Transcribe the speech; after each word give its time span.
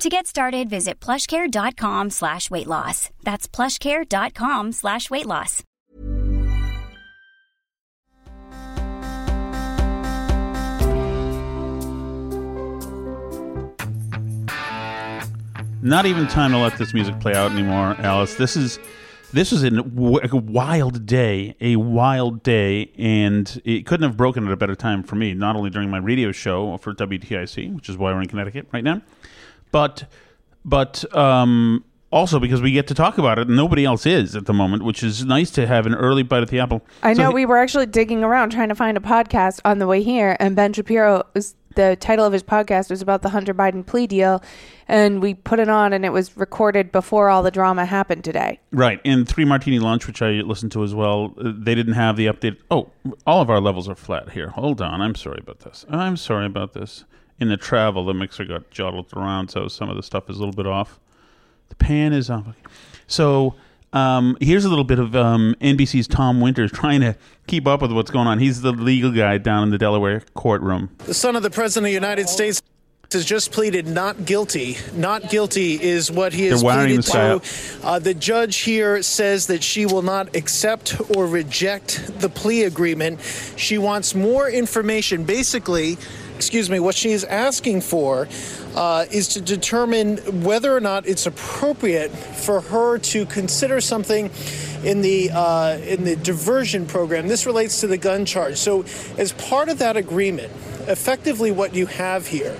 To 0.00 0.08
get 0.08 0.26
started, 0.26 0.70
visit 0.70 0.98
plushcare.com 0.98 2.08
slash 2.08 2.50
weight 2.50 2.66
loss. 2.66 3.10
That's 3.22 3.46
plushcare.com 3.46 4.72
slash 4.72 5.10
weight 5.10 5.26
loss. 5.26 5.62
Not 15.82 16.06
even 16.06 16.26
time 16.28 16.52
to 16.52 16.58
let 16.58 16.78
this 16.78 16.94
music 16.94 17.20
play 17.20 17.34
out 17.34 17.52
anymore, 17.52 17.94
Alice. 17.98 18.36
This 18.36 18.56
is 18.56 18.78
this 19.34 19.52
was 19.52 19.64
a 19.64 19.82
wild 20.32 21.04
day, 21.04 21.56
a 21.60 21.76
wild 21.76 22.42
day, 22.42 22.90
and 22.96 23.60
it 23.66 23.84
couldn't 23.84 24.08
have 24.08 24.16
broken 24.16 24.46
at 24.46 24.52
a 24.52 24.56
better 24.56 24.74
time 24.74 25.02
for 25.02 25.16
me. 25.16 25.34
Not 25.34 25.56
only 25.56 25.68
during 25.68 25.90
my 25.90 25.98
radio 25.98 26.32
show 26.32 26.78
for 26.78 26.94
WTIC, 26.94 27.74
which 27.74 27.90
is 27.90 27.98
why 27.98 28.14
we're 28.14 28.22
in 28.22 28.28
Connecticut 28.28 28.66
right 28.72 28.82
now, 28.82 29.02
but 29.72 30.04
but 30.64 31.04
um, 31.16 31.84
also 32.12 32.38
because 32.38 32.60
we 32.60 32.72
get 32.72 32.86
to 32.88 32.94
talk 32.94 33.18
about 33.18 33.38
it. 33.38 33.46
and 33.48 33.56
Nobody 33.56 33.84
else 33.84 34.04
is 34.04 34.34
at 34.36 34.46
the 34.46 34.52
moment, 34.52 34.82
which 34.84 35.02
is 35.02 35.24
nice 35.24 35.50
to 35.52 35.66
have 35.66 35.86
an 35.86 35.94
early 35.94 36.22
bite 36.22 36.42
at 36.42 36.48
the 36.48 36.58
apple. 36.58 36.82
I 37.02 37.14
So 37.14 37.22
know 37.22 37.28
he- 37.30 37.34
we 37.36 37.46
were 37.46 37.56
actually 37.58 37.86
digging 37.86 38.22
around 38.24 38.50
trying 38.50 38.68
to 38.68 38.74
find 38.74 38.96
a 38.96 39.00
podcast 39.00 39.60
on 39.64 39.78
the 39.78 39.86
way 39.86 40.02
here, 40.02 40.36
and 40.40 40.54
Ben 40.56 40.72
Shapiro 40.72 41.22
is 41.34 41.54
the 41.76 41.96
title 42.00 42.24
of 42.26 42.32
his 42.32 42.42
podcast 42.42 42.90
was 42.90 43.00
about 43.00 43.22
the 43.22 43.28
Hunter 43.28 43.54
Biden 43.54 43.86
plea 43.86 44.08
deal, 44.08 44.42
and 44.88 45.22
we 45.22 45.34
put 45.34 45.60
it 45.60 45.68
on, 45.68 45.92
and 45.92 46.04
it 46.04 46.08
was 46.12 46.36
recorded 46.36 46.90
before 46.90 47.30
all 47.30 47.44
the 47.44 47.50
drama 47.52 47.84
happened 47.86 48.24
today. 48.24 48.58
Right, 48.72 49.00
and 49.04 49.26
Three 49.26 49.44
Martini 49.44 49.78
Lunch, 49.78 50.08
which 50.08 50.20
I 50.20 50.30
listened 50.40 50.72
to 50.72 50.82
as 50.82 50.96
well, 50.96 51.32
uh, 51.38 51.52
they 51.56 51.76
didn't 51.76 51.92
have 51.94 52.16
the 52.16 52.26
update. 52.26 52.56
Oh, 52.72 52.90
all 53.24 53.40
of 53.40 53.48
our 53.48 53.60
levels 53.60 53.88
are 53.88 53.94
flat 53.94 54.30
here. 54.30 54.48
Hold 54.48 54.82
on, 54.82 55.00
I'm 55.00 55.14
sorry 55.14 55.38
about 55.40 55.60
this. 55.60 55.86
I'm 55.88 56.16
sorry 56.16 56.44
about 56.46 56.72
this. 56.72 57.04
In 57.40 57.48
the 57.48 57.56
travel, 57.56 58.04
the 58.04 58.14
mixer 58.14 58.44
got 58.44 58.70
jottled 58.70 59.06
around, 59.16 59.48
so 59.48 59.66
some 59.66 59.88
of 59.88 59.96
the 59.96 60.02
stuff 60.02 60.28
is 60.28 60.36
a 60.36 60.38
little 60.38 60.54
bit 60.54 60.66
off. 60.66 61.00
The 61.70 61.74
pan 61.74 62.12
is 62.12 62.28
off. 62.28 62.54
So 63.06 63.54
um, 63.92 64.36
here's 64.40 64.64
a 64.64 64.68
little 64.68 64.84
bit 64.84 64.98
of 64.98 65.16
um, 65.16 65.56
NBC's 65.60 66.06
Tom 66.06 66.40
Winters 66.40 66.70
trying 66.74 67.00
to 67.00 67.16
keep 67.46 67.66
up 67.66 67.82
with 67.82 67.92
what's 67.92 68.10
going 68.10 68.26
on. 68.26 68.38
He's 68.38 68.60
the 68.60 68.72
legal 68.72 69.10
guy 69.10 69.38
down 69.38 69.64
in 69.64 69.70
the 69.70 69.78
Delaware 69.78 70.22
courtroom. 70.34 70.90
The 70.98 71.14
son 71.14 71.34
of 71.34 71.42
the 71.42 71.50
President 71.50 71.86
of 71.86 71.90
the 71.90 71.94
United 71.94 72.28
States 72.28 72.60
has 73.12 73.24
just 73.24 73.50
pleaded 73.50 73.88
not 73.88 74.24
guilty. 74.24 74.76
Not 74.94 75.30
guilty 75.30 75.82
is 75.82 76.12
what 76.12 76.32
he 76.32 76.46
has 76.46 76.62
pleaded 76.62 77.02
to. 77.02 77.42
Uh, 77.82 77.98
the 77.98 78.14
judge 78.14 78.58
here 78.58 79.02
says 79.02 79.48
that 79.48 79.64
she 79.64 79.84
will 79.84 80.02
not 80.02 80.36
accept 80.36 81.00
or 81.16 81.26
reject 81.26 82.20
the 82.20 82.28
plea 82.28 82.64
agreement. 82.64 83.20
She 83.56 83.78
wants 83.78 84.14
more 84.14 84.48
information. 84.48 85.24
Basically, 85.24 85.98
excuse 86.40 86.70
me, 86.70 86.80
what 86.80 86.94
she 86.94 87.10
is 87.10 87.22
asking 87.24 87.82
for 87.82 88.26
uh, 88.74 89.04
is 89.10 89.28
to 89.28 89.42
determine 89.42 90.16
whether 90.42 90.74
or 90.74 90.80
not 90.80 91.06
it's 91.06 91.26
appropriate 91.26 92.08
for 92.08 92.62
her 92.62 92.96
to 92.96 93.26
consider 93.26 93.78
something 93.78 94.30
in 94.82 95.02
the 95.02 95.30
uh, 95.34 95.76
in 95.82 96.04
the 96.04 96.16
diversion 96.16 96.86
program. 96.86 97.28
This 97.28 97.44
relates 97.44 97.80
to 97.82 97.86
the 97.86 97.98
gun 97.98 98.24
charge. 98.24 98.56
So, 98.56 98.86
as 99.18 99.32
part 99.32 99.68
of 99.68 99.80
that 99.80 99.98
agreement, 99.98 100.50
effectively 100.88 101.50
what 101.50 101.74
you 101.74 101.84
have 101.84 102.26
here 102.26 102.56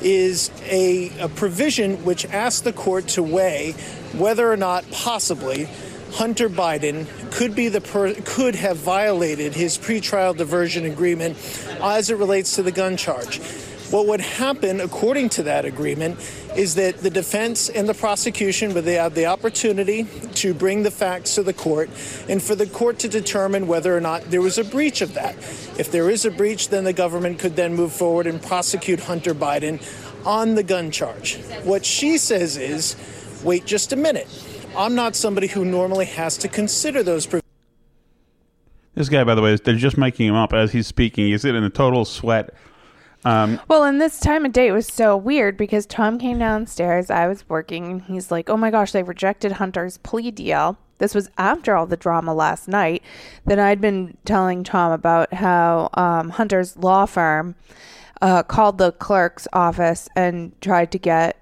is 0.00 0.52
a, 0.66 1.10
a 1.18 1.28
provision 1.28 2.04
which 2.04 2.26
asks 2.26 2.60
the 2.60 2.72
court 2.72 3.08
to 3.08 3.22
weigh 3.24 3.72
whether 4.12 4.48
or 4.48 4.56
not 4.56 4.88
possibly 4.92 5.68
Hunter 6.14 6.48
Biden 6.48 7.06
could 7.32 7.56
be 7.56 7.68
the 7.68 7.80
per- 7.80 8.14
could 8.14 8.54
have 8.54 8.76
violated 8.76 9.52
his 9.54 9.76
pretrial 9.76 10.36
diversion 10.36 10.84
agreement 10.84 11.36
as 11.82 12.08
it 12.08 12.16
relates 12.16 12.54
to 12.54 12.62
the 12.62 12.70
gun 12.70 12.96
charge. 12.96 13.40
What 13.90 14.06
would 14.06 14.20
happen, 14.20 14.80
according 14.80 15.30
to 15.30 15.42
that 15.42 15.64
agreement, 15.64 16.18
is 16.56 16.76
that 16.76 16.98
the 16.98 17.10
defense 17.10 17.68
and 17.68 17.88
the 17.88 17.94
prosecution 17.94 18.74
would 18.74 18.86
have 18.86 19.14
the 19.16 19.26
opportunity 19.26 20.04
to 20.36 20.54
bring 20.54 20.84
the 20.84 20.90
facts 20.92 21.34
to 21.34 21.42
the 21.42 21.52
court 21.52 21.90
and 22.28 22.40
for 22.40 22.54
the 22.54 22.66
court 22.66 23.00
to 23.00 23.08
determine 23.08 23.66
whether 23.66 23.96
or 23.96 24.00
not 24.00 24.30
there 24.30 24.40
was 24.40 24.56
a 24.56 24.64
breach 24.64 25.00
of 25.00 25.14
that. 25.14 25.34
If 25.78 25.90
there 25.90 26.08
is 26.10 26.24
a 26.24 26.30
breach, 26.30 26.68
then 26.68 26.84
the 26.84 26.92
government 26.92 27.40
could 27.40 27.56
then 27.56 27.74
move 27.74 27.92
forward 27.92 28.28
and 28.28 28.40
prosecute 28.40 29.00
Hunter 29.00 29.34
Biden 29.34 29.82
on 30.24 30.54
the 30.54 30.62
gun 30.62 30.92
charge. 30.92 31.36
What 31.64 31.84
she 31.84 32.18
says 32.18 32.56
is, 32.56 32.94
wait 33.42 33.66
just 33.66 33.92
a 33.92 33.96
minute. 33.96 34.28
I'm 34.76 34.94
not 34.94 35.14
somebody 35.14 35.46
who 35.46 35.64
normally 35.64 36.06
has 36.06 36.36
to 36.38 36.48
consider 36.48 37.02
those 37.02 37.26
provisions. 37.26 37.42
This 38.94 39.08
guy, 39.08 39.22
by 39.24 39.34
the 39.34 39.42
way, 39.42 39.56
they're 39.56 39.76
just 39.76 39.96
making 39.96 40.26
him 40.26 40.34
up 40.34 40.52
as 40.52 40.72
he's 40.72 40.86
speaking. 40.86 41.26
He's 41.26 41.44
in 41.44 41.54
a 41.54 41.70
total 41.70 42.04
sweat. 42.04 42.54
Um, 43.24 43.60
Well, 43.68 43.84
and 43.84 44.00
this 44.00 44.20
time 44.20 44.44
of 44.44 44.52
day 44.52 44.68
it 44.68 44.72
was 44.72 44.86
so 44.86 45.16
weird 45.16 45.56
because 45.56 45.86
Tom 45.86 46.18
came 46.18 46.38
downstairs. 46.38 47.10
I 47.10 47.26
was 47.26 47.48
working, 47.48 47.86
and 47.86 48.02
he's 48.02 48.30
like, 48.30 48.50
"Oh 48.50 48.56
my 48.56 48.70
gosh, 48.70 48.92
they 48.92 49.02
rejected 49.02 49.52
Hunter's 49.52 49.98
plea 49.98 50.30
deal." 50.30 50.76
This 50.98 51.14
was 51.14 51.30
after 51.38 51.74
all 51.74 51.86
the 51.86 51.96
drama 51.96 52.34
last 52.34 52.68
night. 52.68 53.02
Then 53.46 53.58
I'd 53.58 53.80
been 53.80 54.16
telling 54.24 54.62
Tom 54.62 54.92
about 54.92 55.32
how 55.34 55.88
um, 55.94 56.30
Hunter's 56.30 56.76
law 56.76 57.06
firm 57.06 57.54
uh, 58.20 58.42
called 58.42 58.78
the 58.78 58.92
clerk's 58.92 59.48
office 59.52 60.08
and 60.14 60.52
tried 60.60 60.92
to 60.92 60.98
get 60.98 61.36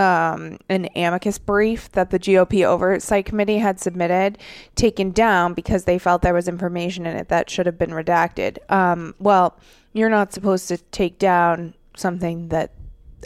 um, 0.00 0.56
an 0.70 0.88
amicus 0.96 1.38
brief 1.38 1.92
that 1.92 2.08
the 2.08 2.18
GOP 2.18 2.64
oversight 2.64 3.26
committee 3.26 3.58
had 3.58 3.78
submitted 3.78 4.38
taken 4.74 5.10
down 5.10 5.52
because 5.52 5.84
they 5.84 5.98
felt 5.98 6.22
there 6.22 6.32
was 6.32 6.48
information 6.48 7.04
in 7.04 7.16
it 7.16 7.28
that 7.28 7.50
should 7.50 7.66
have 7.66 7.78
been 7.78 7.90
redacted. 7.90 8.58
Um, 8.72 9.14
well, 9.18 9.58
you're 9.92 10.08
not 10.08 10.32
supposed 10.32 10.68
to 10.68 10.78
take 10.78 11.18
down 11.18 11.74
something 11.96 12.48
that 12.48 12.72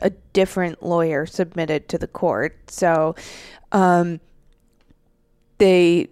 a 0.03 0.11
different 0.33 0.83
lawyer 0.83 1.27
submitted 1.27 1.89
to 1.91 1.99
the 1.99 2.09
court. 2.09 2.59
So, 2.69 3.15
um, 3.71 4.19
they 5.59 6.09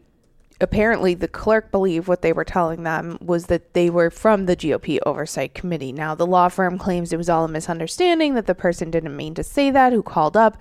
apparently 0.62 1.14
the 1.14 1.29
clerk 1.29 1.70
believed 1.70 2.06
what 2.06 2.23
they 2.23 2.32
were 2.32 2.44
telling 2.44 2.85
them 2.85 3.19
was 3.20 3.47
that 3.47 3.75
they 3.75 3.91
were 3.91 4.11
from 4.11 4.47
the 4.47 4.56
GOP 4.56 4.99
oversight 5.05 5.55
committee. 5.55 5.93
Now 5.93 6.14
the 6.14 6.26
law 6.26 6.49
firm 6.49 6.79
claims 6.79 7.12
it 7.12 7.17
was 7.17 7.29
all 7.29 7.44
a 7.44 7.49
misunderstanding 7.49 8.35
that 8.35 8.47
the 8.47 8.55
person 8.55 8.91
didn't 8.91 9.17
mean 9.17 9.35
to 9.35 9.43
say 9.43 9.70
that 9.70 9.93
who 9.93 10.03
called 10.03 10.37
up, 10.37 10.56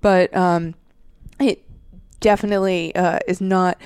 but 0.00 0.34
um, 0.34 0.74
it 1.38 1.64
definitely 2.20 2.94
uh, 2.94 3.18
is 3.28 3.40
not. 3.40 3.78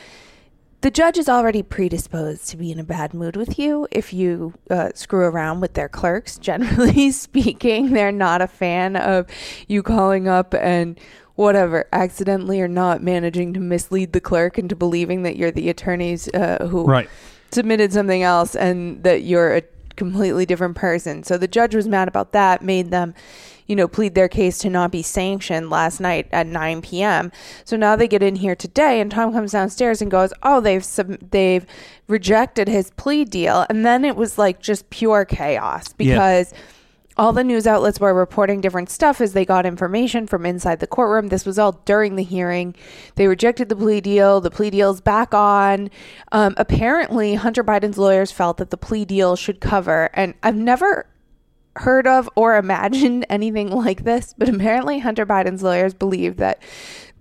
The 0.82 0.90
judge 0.90 1.18
is 1.18 1.28
already 1.28 1.64
predisposed 1.64 2.48
to 2.50 2.56
be 2.56 2.70
in 2.70 2.78
a 2.78 2.84
bad 2.84 3.12
mood 3.12 3.34
with 3.34 3.58
you 3.58 3.88
if 3.90 4.12
you 4.12 4.54
uh, 4.70 4.90
screw 4.94 5.24
around 5.24 5.60
with 5.60 5.74
their 5.74 5.88
clerks. 5.88 6.38
Generally 6.38 7.10
speaking, 7.10 7.92
they're 7.92 8.12
not 8.12 8.40
a 8.40 8.46
fan 8.46 8.94
of 8.94 9.26
you 9.66 9.82
calling 9.82 10.28
up 10.28 10.54
and 10.54 11.00
whatever, 11.36 11.86
accidentally 11.92 12.60
or 12.60 12.68
not, 12.68 13.02
managing 13.02 13.54
to 13.54 13.60
mislead 13.60 14.12
the 14.12 14.20
clerk 14.20 14.58
into 14.58 14.74
believing 14.74 15.22
that 15.22 15.36
you're 15.36 15.50
the 15.52 15.68
attorneys 15.68 16.28
uh, 16.34 16.66
who 16.70 16.84
Right. 16.84 17.08
submitted 17.52 17.92
something 17.92 18.22
else 18.22 18.54
and 18.56 19.02
that 19.04 19.22
you're 19.22 19.56
a 19.56 19.62
completely 19.96 20.44
different 20.44 20.76
person. 20.76 21.22
So 21.22 21.38
the 21.38 21.48
judge 21.48 21.74
was 21.74 21.86
mad 21.88 22.08
about 22.08 22.32
that, 22.32 22.60
made 22.62 22.90
them, 22.90 23.14
you 23.66 23.74
know, 23.76 23.88
plead 23.88 24.14
their 24.14 24.28
case 24.28 24.58
to 24.58 24.70
not 24.70 24.90
be 24.90 25.02
sanctioned 25.02 25.70
last 25.70 26.00
night 26.00 26.26
at 26.32 26.46
9 26.46 26.82
p.m. 26.82 27.32
So 27.64 27.76
now 27.76 27.96
they 27.96 28.06
get 28.08 28.22
in 28.22 28.36
here 28.36 28.54
today, 28.54 29.00
and 29.00 29.10
Tom 29.10 29.32
comes 29.32 29.52
downstairs 29.52 30.00
and 30.02 30.10
goes, 30.10 30.32
"Oh, 30.42 30.60
they've 30.60 30.84
sub- 30.84 31.30
they've 31.30 31.64
rejected 32.08 32.68
his 32.68 32.90
plea 32.96 33.24
deal," 33.24 33.64
and 33.70 33.84
then 33.86 34.04
it 34.04 34.16
was 34.16 34.36
like 34.38 34.60
just 34.60 34.88
pure 34.90 35.24
chaos 35.24 35.92
because 35.94 36.52
all 37.16 37.32
the 37.32 37.44
news 37.44 37.66
outlets 37.66 37.98
were 37.98 38.12
reporting 38.12 38.60
different 38.60 38.90
stuff 38.90 39.20
as 39.20 39.32
they 39.32 39.44
got 39.44 39.64
information 39.64 40.26
from 40.26 40.44
inside 40.44 40.80
the 40.80 40.86
courtroom. 40.86 41.28
This 41.28 41.46
was 41.46 41.58
all 41.58 41.80
during 41.84 42.16
the 42.16 42.22
hearing. 42.22 42.74
They 43.14 43.26
rejected 43.26 43.68
the 43.68 43.76
plea 43.76 44.00
deal. 44.00 44.40
The 44.40 44.50
plea 44.50 44.70
deal's 44.70 45.00
back 45.00 45.32
on. 45.32 45.90
Um, 46.32 46.54
apparently, 46.58 47.34
Hunter 47.34 47.64
Biden's 47.64 47.98
lawyers 47.98 48.32
felt 48.32 48.58
that 48.58 48.70
the 48.70 48.76
plea 48.76 49.04
deal 49.04 49.34
should 49.36 49.60
cover, 49.60 50.10
and 50.12 50.34
I've 50.42 50.56
never 50.56 51.06
heard 51.76 52.06
of 52.06 52.28
or 52.36 52.56
imagined 52.58 53.24
anything 53.30 53.70
like 53.70 54.04
this, 54.04 54.34
but 54.36 54.48
apparently, 54.48 54.98
Hunter 54.98 55.24
Biden's 55.24 55.62
lawyers 55.62 55.94
believed 55.94 56.38
that 56.38 56.60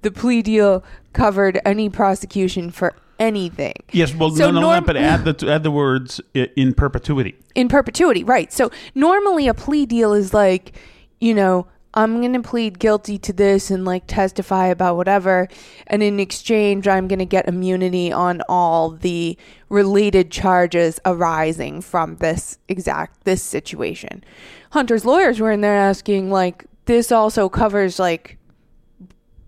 the 0.01 0.11
plea 0.11 0.41
deal 0.41 0.83
covered 1.13 1.59
any 1.65 1.89
prosecution 1.89 2.69
for 2.69 2.93
anything. 3.19 3.73
Yes, 3.91 4.13
well, 4.13 4.29
So 4.31 4.51
no, 4.51 4.59
no, 4.59 4.61
norm- 4.71 4.83
but 4.83 4.97
add 4.97 5.25
the 5.25 5.51
add 5.51 5.63
the 5.63 5.71
words 5.71 6.21
in 6.33 6.73
perpetuity. 6.73 7.35
in 7.55 7.67
perpetuity, 7.67 8.23
right? 8.23 8.51
So 8.51 8.71
normally 8.93 9.47
a 9.47 9.53
plea 9.53 9.85
deal 9.85 10.13
is 10.13 10.33
like, 10.33 10.73
you 11.19 11.33
know, 11.33 11.67
I'm 11.97 12.19
going 12.19 12.33
to 12.33 12.41
plead 12.41 12.77
guilty 12.79 13.17
to 13.19 13.31
this 13.31 13.71
and 13.71 13.85
like 13.85 14.03
testify 14.05 14.67
about 14.67 14.97
whatever, 14.97 15.47
and 15.87 16.03
in 16.03 16.19
exchange, 16.19 16.89
I'm 16.89 17.07
going 17.07 17.19
to 17.19 17.25
get 17.25 17.47
immunity 17.47 18.11
on 18.11 18.41
all 18.49 18.89
the 18.91 19.37
related 19.69 20.29
charges 20.29 20.99
arising 21.05 21.79
from 21.81 22.17
this 22.17 22.57
exact 22.67 23.23
this 23.23 23.41
situation. 23.41 24.23
Hunter's 24.71 25.05
lawyers 25.05 25.39
were 25.39 25.51
in 25.51 25.61
there 25.61 25.77
asking 25.77 26.31
like, 26.31 26.65
this 26.83 27.13
also 27.13 27.47
covers 27.47 27.97
like 27.97 28.37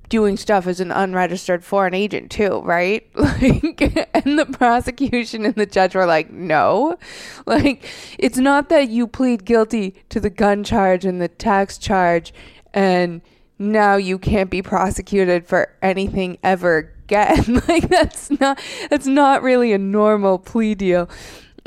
doing 0.09 0.37
stuff 0.37 0.67
as 0.67 0.79
an 0.79 0.91
unregistered 0.91 1.63
foreign 1.63 1.93
agent 1.93 2.31
too, 2.31 2.61
right? 2.61 3.07
Like 3.15 3.81
and 4.15 4.39
the 4.39 4.45
prosecution 4.45 5.45
and 5.45 5.55
the 5.55 5.65
judge 5.65 5.93
were 5.93 6.05
like, 6.05 6.31
"No." 6.31 6.97
Like 7.45 7.85
it's 8.17 8.37
not 8.37 8.69
that 8.69 8.89
you 8.89 9.07
plead 9.07 9.45
guilty 9.45 9.95
to 10.09 10.19
the 10.19 10.29
gun 10.29 10.63
charge 10.63 11.05
and 11.05 11.21
the 11.21 11.27
tax 11.27 11.77
charge 11.77 12.33
and 12.73 13.21
now 13.59 13.95
you 13.95 14.17
can't 14.19 14.49
be 14.49 14.61
prosecuted 14.61 15.45
for 15.47 15.73
anything 15.81 16.37
ever 16.43 16.93
again. 17.07 17.61
like 17.67 17.89
that's 17.89 18.29
not 18.39 18.59
that's 18.89 19.07
not 19.07 19.41
really 19.41 19.73
a 19.73 19.77
normal 19.77 20.39
plea 20.39 20.75
deal. 20.75 21.09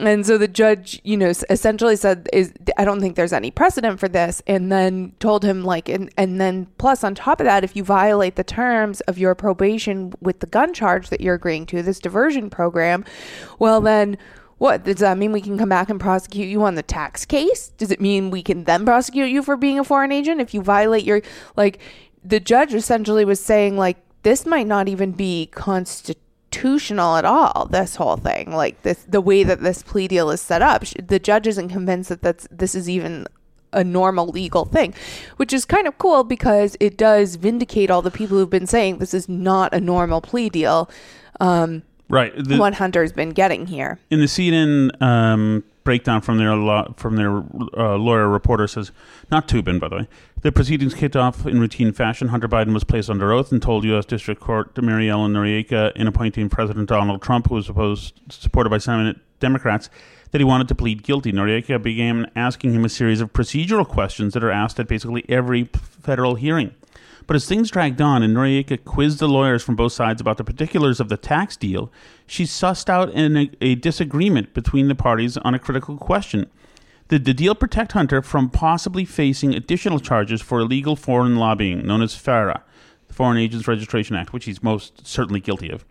And 0.00 0.26
so 0.26 0.38
the 0.38 0.48
judge, 0.48 1.00
you 1.04 1.16
know, 1.16 1.32
essentially 1.50 1.94
said, 1.94 2.28
"Is 2.32 2.52
I 2.78 2.84
don't 2.84 3.00
think 3.00 3.16
there's 3.16 3.32
any 3.32 3.50
precedent 3.50 4.00
for 4.00 4.08
this," 4.08 4.42
and 4.46 4.72
then 4.72 5.12
told 5.20 5.44
him 5.44 5.62
like, 5.62 5.88
and 5.88 6.10
and 6.16 6.40
then 6.40 6.66
plus 6.78 7.04
on 7.04 7.14
top 7.14 7.40
of 7.40 7.44
that, 7.44 7.64
if 7.64 7.76
you 7.76 7.84
violate 7.84 8.36
the 8.36 8.44
terms 8.44 9.00
of 9.02 9.18
your 9.18 9.34
probation 9.34 10.14
with 10.20 10.40
the 10.40 10.46
gun 10.46 10.72
charge 10.72 11.10
that 11.10 11.20
you're 11.20 11.34
agreeing 11.34 11.66
to, 11.66 11.82
this 11.82 11.98
diversion 11.98 12.50
program, 12.50 13.04
well 13.58 13.80
then. 13.80 14.16
What 14.58 14.84
does 14.84 14.96
that 14.96 15.16
mean? 15.16 15.32
We 15.32 15.40
can 15.40 15.56
come 15.56 15.70
back 15.70 15.88
and 15.88 15.98
prosecute 15.98 16.46
you 16.46 16.62
on 16.64 16.74
the 16.74 16.82
tax 16.82 17.24
case? 17.24 17.70
Does 17.78 17.90
it 17.90 17.98
mean 17.98 18.30
we 18.30 18.42
can 18.42 18.64
then 18.64 18.84
prosecute 18.84 19.30
you 19.30 19.42
for 19.42 19.56
being 19.56 19.78
a 19.78 19.84
foreign 19.84 20.12
agent 20.12 20.38
if 20.38 20.52
you 20.52 20.60
violate 20.60 21.02
your 21.02 21.22
like? 21.56 21.78
The 22.22 22.40
judge 22.40 22.74
essentially 22.74 23.24
was 23.24 23.40
saying 23.40 23.78
like 23.78 23.96
this 24.22 24.44
might 24.44 24.66
not 24.66 24.86
even 24.86 25.12
be 25.12 25.46
constitutional 25.46 26.29
at 26.54 27.24
all. 27.24 27.66
This 27.70 27.96
whole 27.96 28.16
thing, 28.16 28.52
like 28.52 28.82
this, 28.82 29.04
the 29.08 29.20
way 29.20 29.42
that 29.42 29.62
this 29.62 29.82
plea 29.82 30.08
deal 30.08 30.30
is 30.30 30.40
set 30.40 30.62
up, 30.62 30.84
the 30.84 31.18
judge 31.18 31.46
isn't 31.46 31.68
convinced 31.68 32.08
that 32.08 32.22
that's 32.22 32.46
this 32.50 32.74
is 32.74 32.88
even 32.88 33.26
a 33.72 33.84
normal 33.84 34.26
legal 34.26 34.64
thing, 34.64 34.92
which 35.36 35.52
is 35.52 35.64
kind 35.64 35.86
of 35.86 35.96
cool 35.98 36.24
because 36.24 36.76
it 36.80 36.96
does 36.96 37.36
vindicate 37.36 37.90
all 37.90 38.02
the 38.02 38.10
people 38.10 38.36
who've 38.36 38.50
been 38.50 38.66
saying 38.66 38.98
this 38.98 39.14
is 39.14 39.28
not 39.28 39.72
a 39.72 39.80
normal 39.80 40.20
plea 40.20 40.48
deal. 40.48 40.90
Um, 41.40 41.82
Right. 42.08 42.32
The- 42.36 42.58
what 42.58 42.74
Hunter's 42.74 43.12
been 43.12 43.30
getting 43.30 43.66
here. 43.66 44.00
in 44.10 44.18
the 44.18 44.26
CNN 44.26 45.00
um, 45.00 45.62
breakdown 45.84 46.20
from 46.20 46.38
their 46.38 46.56
law, 46.56 46.92
from 46.96 47.14
their 47.14 47.36
uh, 47.76 47.96
lawyer 47.96 48.28
reporter 48.28 48.66
says, 48.66 48.90
not 49.30 49.46
Toobin, 49.46 49.78
by 49.78 49.88
the 49.88 49.96
way. 49.96 50.08
The 50.42 50.50
proceedings 50.50 50.94
kicked 50.94 51.16
off 51.16 51.46
in 51.46 51.60
routine 51.60 51.92
fashion. 51.92 52.28
Hunter 52.28 52.48
Biden 52.48 52.72
was 52.72 52.82
placed 52.82 53.10
under 53.10 53.30
oath 53.30 53.52
and 53.52 53.60
told 53.60 53.84
U.S. 53.84 54.06
District 54.06 54.40
Court 54.40 54.74
Mary 54.82 55.10
Ellen 55.10 55.34
Noreika 55.34 55.92
in 55.94 56.06
appointing 56.06 56.48
President 56.48 56.88
Donald 56.88 57.20
Trump, 57.20 57.48
who 57.48 57.56
was 57.56 57.66
supposed 57.66 58.18
supported 58.30 58.70
by 58.70 58.78
Senate 58.78 59.18
Democrats, 59.38 59.90
that 60.30 60.40
he 60.40 60.44
wanted 60.44 60.66
to 60.68 60.74
plead 60.74 61.02
guilty. 61.02 61.30
Noreika 61.30 61.82
began 61.82 62.30
asking 62.34 62.72
him 62.72 62.86
a 62.86 62.88
series 62.88 63.20
of 63.20 63.34
procedural 63.34 63.86
questions 63.86 64.32
that 64.32 64.42
are 64.42 64.50
asked 64.50 64.80
at 64.80 64.88
basically 64.88 65.26
every 65.28 65.64
federal 65.74 66.36
hearing. 66.36 66.74
But 67.26 67.36
as 67.36 67.46
things 67.46 67.70
dragged 67.70 68.00
on 68.00 68.22
and 68.22 68.34
Noreika 68.34 68.82
quizzed 68.82 69.18
the 69.18 69.28
lawyers 69.28 69.62
from 69.62 69.76
both 69.76 69.92
sides 69.92 70.22
about 70.22 70.38
the 70.38 70.44
particulars 70.44 71.00
of 71.00 71.10
the 71.10 71.18
tax 71.18 71.54
deal, 71.54 71.92
she 72.26 72.44
sussed 72.44 72.88
out 72.88 73.12
an, 73.12 73.54
a 73.60 73.74
disagreement 73.74 74.54
between 74.54 74.88
the 74.88 74.94
parties 74.94 75.36
on 75.36 75.54
a 75.54 75.58
critical 75.58 75.98
question. 75.98 76.50
Did 77.10 77.24
the 77.24 77.34
deal 77.34 77.56
protect 77.56 77.90
Hunter 77.90 78.22
from 78.22 78.48
possibly 78.48 79.04
facing 79.04 79.52
additional 79.52 79.98
charges 79.98 80.40
for 80.40 80.60
illegal 80.60 80.94
foreign 80.94 81.34
lobbying, 81.34 81.84
known 81.84 82.02
as 82.02 82.14
FARA, 82.14 82.62
the 83.08 83.14
Foreign 83.14 83.36
Agents 83.36 83.66
Registration 83.66 84.14
Act, 84.14 84.32
which 84.32 84.44
he's 84.44 84.62
most 84.62 85.04
certainly 85.04 85.40
guilty 85.40 85.70
of? 85.70 85.84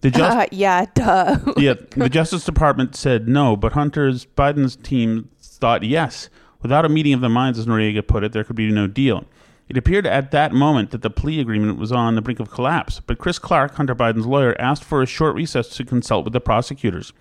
The 0.00 0.10
just, 0.16 0.36
Uh, 0.36 0.46
yeah, 0.50 0.86
duh. 0.94 1.38
yeah, 1.56 1.74
the 1.90 2.08
Justice 2.08 2.44
Department 2.44 2.96
said 2.96 3.28
no, 3.28 3.54
but 3.54 3.74
Hunter's 3.74 4.26
Biden's 4.26 4.74
team 4.74 5.28
thought 5.40 5.84
yes. 5.84 6.28
Without 6.60 6.84
a 6.84 6.88
meeting 6.88 7.12
of 7.12 7.20
the 7.20 7.28
minds, 7.28 7.56
as 7.56 7.66
Noreika 7.66 8.04
put 8.04 8.24
it, 8.24 8.32
there 8.32 8.42
could 8.42 8.56
be 8.56 8.68
no 8.72 8.88
deal. 8.88 9.26
It 9.68 9.76
appeared 9.76 10.08
at 10.08 10.32
that 10.32 10.52
moment 10.52 10.90
that 10.90 11.02
the 11.02 11.10
plea 11.10 11.38
agreement 11.38 11.78
was 11.78 11.92
on 11.92 12.16
the 12.16 12.20
brink 12.20 12.40
of 12.40 12.50
collapse, 12.50 12.98
but 12.98 13.18
Chris 13.18 13.38
Clark, 13.38 13.76
Hunter 13.76 13.94
Biden's 13.94 14.26
lawyer, 14.26 14.60
asked 14.60 14.82
for 14.82 15.02
a 15.02 15.06
short 15.06 15.36
recess 15.36 15.68
to 15.76 15.84
consult 15.84 16.24
with 16.24 16.32
the 16.32 16.40
prosecutors. 16.40 17.12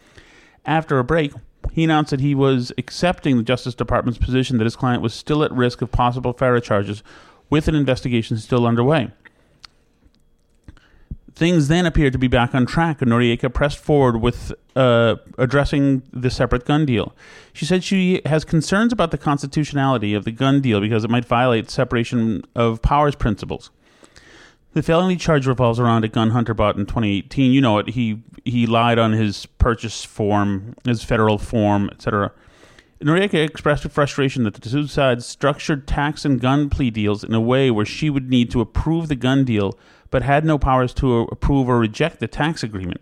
After 0.66 0.98
a 0.98 1.04
break, 1.04 1.34
he 1.74 1.84
announced 1.84 2.12
that 2.12 2.20
he 2.20 2.36
was 2.36 2.72
accepting 2.78 3.38
the 3.38 3.44
Justice 3.44 3.76
Department's 3.76 4.20
position 4.20 4.58
that 4.58 4.64
his 4.64 4.76
client 4.76 5.02
was 5.02 5.14
still 5.14 5.44
at 5.44 5.52
risk 5.52 5.82
of 5.82 5.92
possible 5.92 6.34
FARA 6.34 6.62
charges 6.62 7.04
with 7.50 7.68
an 7.68 7.76
investigation 7.76 8.38
still 8.38 8.66
underway. 8.66 9.12
Things 11.34 11.68
then 11.68 11.86
appeared 11.86 12.14
to 12.14 12.20
be 12.20 12.28
back 12.28 12.56
on 12.56 12.66
track, 12.66 13.00
and 13.00 13.12
Noreika 13.12 13.54
pressed 13.54 13.78
forward 13.78 14.22
with 14.22 14.54
uh, 14.76 15.18
addressing 15.38 16.02
the 16.12 16.32
separate 16.32 16.66
gun 16.66 16.84
deal. 16.84 17.14
She 17.54 17.64
said 17.64 17.84
she 17.84 18.22
has 18.26 18.44
concerns 18.44 18.92
about 18.92 19.12
the 19.12 19.20
constitutionality 19.20 20.16
of 20.16 20.26
the 20.26 20.32
gun 20.32 20.62
deal 20.62 20.82
because 20.82 21.04
it 21.04 21.12
might 21.12 21.26
violate 21.26 21.70
separation 21.70 22.44
of 22.56 22.82
powers 22.82 23.14
principles. 23.14 23.70
The 24.78 24.84
felony 24.84 25.16
charge 25.16 25.48
revolves 25.48 25.80
around 25.80 26.06
a 26.06 26.08
gun 26.08 26.30
Hunter 26.30 26.54
bought 26.54 26.76
in 26.76 26.86
2018. 26.86 27.52
You 27.52 27.62
know 27.62 27.80
it. 27.80 27.90
He 27.90 28.22
he 28.46 28.68
lied 28.68 29.00
on 29.00 29.12
his 29.12 29.48
purchase 29.48 30.06
form, 30.06 30.76
his 30.86 31.04
federal 31.04 31.40
form, 31.40 31.90
etc. 31.92 32.32
Noreika 33.02 33.44
expressed 33.44 33.82
her 33.82 33.90
frustration 33.90 34.44
that 34.44 34.54
the 34.54 34.70
two 34.70 34.86
sides 34.86 35.26
structured 35.26 35.88
tax 35.88 36.26
and 36.26 36.40
gun 36.40 36.70
plea 36.70 36.92
deals 36.92 37.24
in 37.24 37.34
a 37.34 37.42
way 37.42 37.72
where 37.72 37.88
she 37.88 38.12
would 38.12 38.30
need 38.30 38.52
to 38.52 38.62
approve 38.62 39.08
the 39.08 39.16
gun 39.16 39.44
deal, 39.44 39.76
but 40.12 40.22
had 40.22 40.46
no 40.46 40.60
powers 40.60 40.94
to 40.94 41.22
approve 41.32 41.68
or 41.68 41.80
reject 41.80 42.20
the 42.20 42.28
tax 42.28 42.62
agreement. 42.62 43.02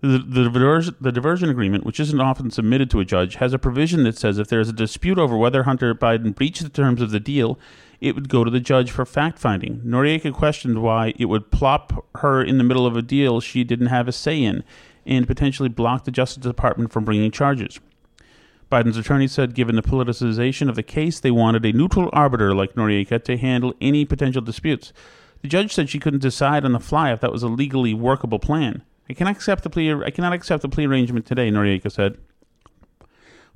The, 0.00 0.18
the, 0.18 0.94
the 0.98 1.12
diversion 1.12 1.50
agreement, 1.50 1.84
which 1.84 2.00
isn't 2.00 2.20
often 2.20 2.50
submitted 2.50 2.88
to 2.92 3.00
a 3.00 3.04
judge, 3.04 3.34
has 3.34 3.52
a 3.52 3.58
provision 3.58 4.04
that 4.04 4.16
says 4.16 4.38
if 4.38 4.48
there 4.48 4.60
is 4.60 4.70
a 4.70 4.72
dispute 4.72 5.18
over 5.18 5.36
whether 5.36 5.64
Hunter 5.64 5.94
Biden 5.94 6.34
breached 6.34 6.62
the 6.62 6.70
terms 6.70 7.02
of 7.02 7.10
the 7.10 7.20
deal, 7.20 7.58
it 8.00 8.14
would 8.14 8.28
go 8.28 8.44
to 8.44 8.50
the 8.50 8.60
judge 8.60 8.90
for 8.90 9.04
fact 9.04 9.38
finding. 9.38 9.80
Noreika 9.80 10.32
questioned 10.32 10.82
why 10.82 11.14
it 11.18 11.26
would 11.26 11.50
plop 11.50 12.06
her 12.16 12.42
in 12.42 12.58
the 12.58 12.64
middle 12.64 12.86
of 12.86 12.96
a 12.96 13.02
deal 13.02 13.40
she 13.40 13.64
didn't 13.64 13.88
have 13.88 14.08
a 14.08 14.12
say 14.12 14.42
in 14.42 14.64
and 15.04 15.26
potentially 15.26 15.68
block 15.68 16.04
the 16.04 16.10
Justice 16.10 16.42
Department 16.42 16.92
from 16.92 17.04
bringing 17.04 17.30
charges. 17.30 17.80
Biden's 18.70 18.98
attorney 18.98 19.26
said 19.26 19.54
given 19.54 19.76
the 19.76 19.82
politicization 19.82 20.68
of 20.68 20.76
the 20.76 20.82
case, 20.82 21.20
they 21.20 21.30
wanted 21.30 21.64
a 21.64 21.72
neutral 21.72 22.10
arbiter 22.12 22.54
like 22.54 22.74
Noreika 22.74 23.22
to 23.24 23.36
handle 23.38 23.74
any 23.80 24.04
potential 24.04 24.42
disputes. 24.42 24.92
The 25.40 25.48
judge 25.48 25.72
said 25.72 25.88
she 25.88 25.98
couldn't 25.98 26.20
decide 26.20 26.64
on 26.64 26.72
the 26.72 26.80
fly 26.80 27.12
if 27.12 27.20
that 27.20 27.32
was 27.32 27.42
a 27.42 27.48
legally 27.48 27.94
workable 27.94 28.38
plan. 28.38 28.82
I 29.08 29.14
cannot 29.14 29.36
accept 29.36 29.62
the 29.62 29.70
plea. 29.70 29.92
I 29.92 30.10
cannot 30.10 30.34
accept 30.34 30.62
the 30.62 30.68
plea 30.68 30.86
arrangement 30.86 31.24
today. 31.24 31.50
Noreika 31.50 31.90
said. 31.90 32.18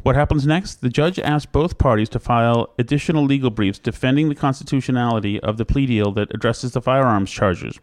What 0.02 0.16
happens 0.16 0.44
next? 0.46 0.80
The 0.80 0.88
judge 0.88 1.20
asked 1.20 1.52
both 1.52 1.78
parties 1.78 2.08
to 2.08 2.18
file 2.18 2.74
additional 2.76 3.24
legal 3.24 3.50
briefs 3.50 3.78
defending 3.78 4.28
the 4.28 4.34
constitutionality 4.34 5.38
of 5.38 5.58
the 5.58 5.64
plea 5.64 5.86
deal 5.86 6.10
that 6.12 6.34
addresses 6.34 6.72
the 6.72 6.82
firearms 6.82 7.30
charges. 7.30 7.78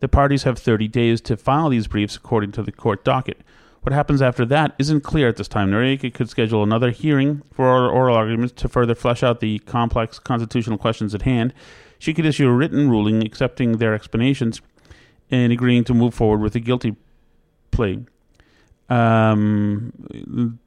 The 0.00 0.08
parties 0.08 0.42
have 0.42 0.58
30 0.58 0.88
days 0.88 1.22
to 1.22 1.38
file 1.38 1.70
these 1.70 1.86
briefs 1.86 2.16
according 2.16 2.52
to 2.52 2.62
the 2.62 2.72
court 2.72 3.02
docket. 3.02 3.38
What 3.80 3.94
happens 3.94 4.20
after 4.20 4.44
that 4.46 4.74
isn't 4.78 5.02
clear 5.02 5.28
at 5.28 5.36
this 5.36 5.48
time. 5.48 5.70
Noreika 5.70 6.12
could 6.12 6.28
schedule 6.28 6.62
another 6.62 6.90
hearing 6.90 7.42
for 7.50 7.88
oral, 7.88 8.14
arguments 8.14 8.52
to 8.60 8.68
further 8.68 8.94
flesh 8.94 9.22
out 9.22 9.40
the 9.40 9.58
complex 9.60 10.18
constitutional 10.18 10.76
questions 10.76 11.14
at 11.14 11.22
hand. 11.22 11.54
she 11.98 12.12
could 12.12 12.26
issue 12.26 12.48
a 12.48 12.52
written 12.52 12.90
ruling 12.90 13.24
accepting 13.24 13.78
their 13.78 13.94
explanations 13.94 14.60
and 15.30 15.50
agreeing 15.50 15.84
to 15.84 15.94
move 15.94 16.12
forward 16.12 16.40
with 16.40 16.54
a 16.54 16.60
guilty 16.60 16.94
plea. 17.70 18.04
Um, 18.90 20.58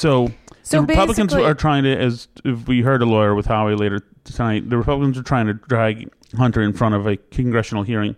so, 0.00 0.32
So 0.62 0.80
the 0.80 0.86
Republicans 0.86 1.34
are 1.34 1.54
trying 1.54 1.84
to, 1.84 1.96
as 1.96 2.28
we 2.66 2.80
heard 2.82 3.02
a 3.02 3.06
lawyer 3.06 3.34
with 3.34 3.46
Howie 3.46 3.74
later 3.74 4.00
tonight, 4.24 4.70
the 4.70 4.76
Republicans 4.76 5.18
are 5.18 5.22
trying 5.22 5.46
to 5.46 5.54
drag 5.54 6.10
Hunter 6.36 6.62
in 6.62 6.72
front 6.72 6.94
of 6.94 7.06
a 7.06 7.16
congressional 7.16 7.82
hearing. 7.82 8.16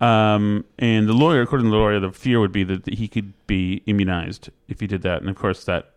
Um, 0.00 0.64
and 0.78 1.08
the 1.08 1.12
lawyer, 1.12 1.42
according 1.42 1.66
to 1.66 1.70
the 1.70 1.76
lawyer, 1.76 2.00
the 2.00 2.12
fear 2.12 2.40
would 2.40 2.52
be 2.52 2.64
that 2.64 2.88
he 2.88 3.08
could 3.08 3.32
be 3.46 3.82
immunized 3.86 4.50
if 4.68 4.80
he 4.80 4.86
did 4.86 5.02
that. 5.02 5.20
And 5.20 5.28
of 5.28 5.36
course, 5.36 5.64
that 5.64 5.90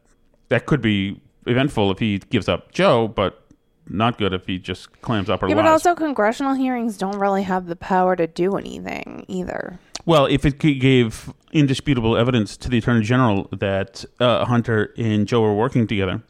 that 0.50 0.66
could 0.66 0.82
be 0.82 1.22
eventful 1.46 1.92
if 1.92 2.00
he 2.00 2.18
gives 2.18 2.50
up 2.50 2.72
Joe, 2.72 3.08
but 3.08 3.43
not 3.88 4.18
good 4.18 4.34
if 4.34 4.46
he 4.46 4.58
just 4.60 5.02
clams 5.02 5.30
up 5.30 5.44
or 5.44 5.48
Yeah, 5.50 5.56
lies. 5.56 5.64
but 5.64 5.70
also 5.72 5.96
congressional 5.96 6.54
hearings 6.54 6.98
don't 6.98 7.20
really 7.20 7.44
have 7.44 7.66
the 7.68 7.76
power 7.76 8.16
to 8.16 8.28
do 8.28 8.56
anything 8.56 9.26
either. 9.28 9.80
Well, 10.06 10.26
if 10.26 10.46
it 10.46 10.58
gave 10.60 11.32
indisputable 11.52 12.18
evidence 12.18 12.58
to 12.58 12.70
the 12.70 12.78
attorney 12.80 13.04
general 13.04 13.48
that 13.52 14.04
uh, 14.20 14.46
Hunter 14.46 14.94
and 14.98 15.28
Joe 15.28 15.42
were 15.42 15.54
working 15.56 15.88
together, 15.88 16.22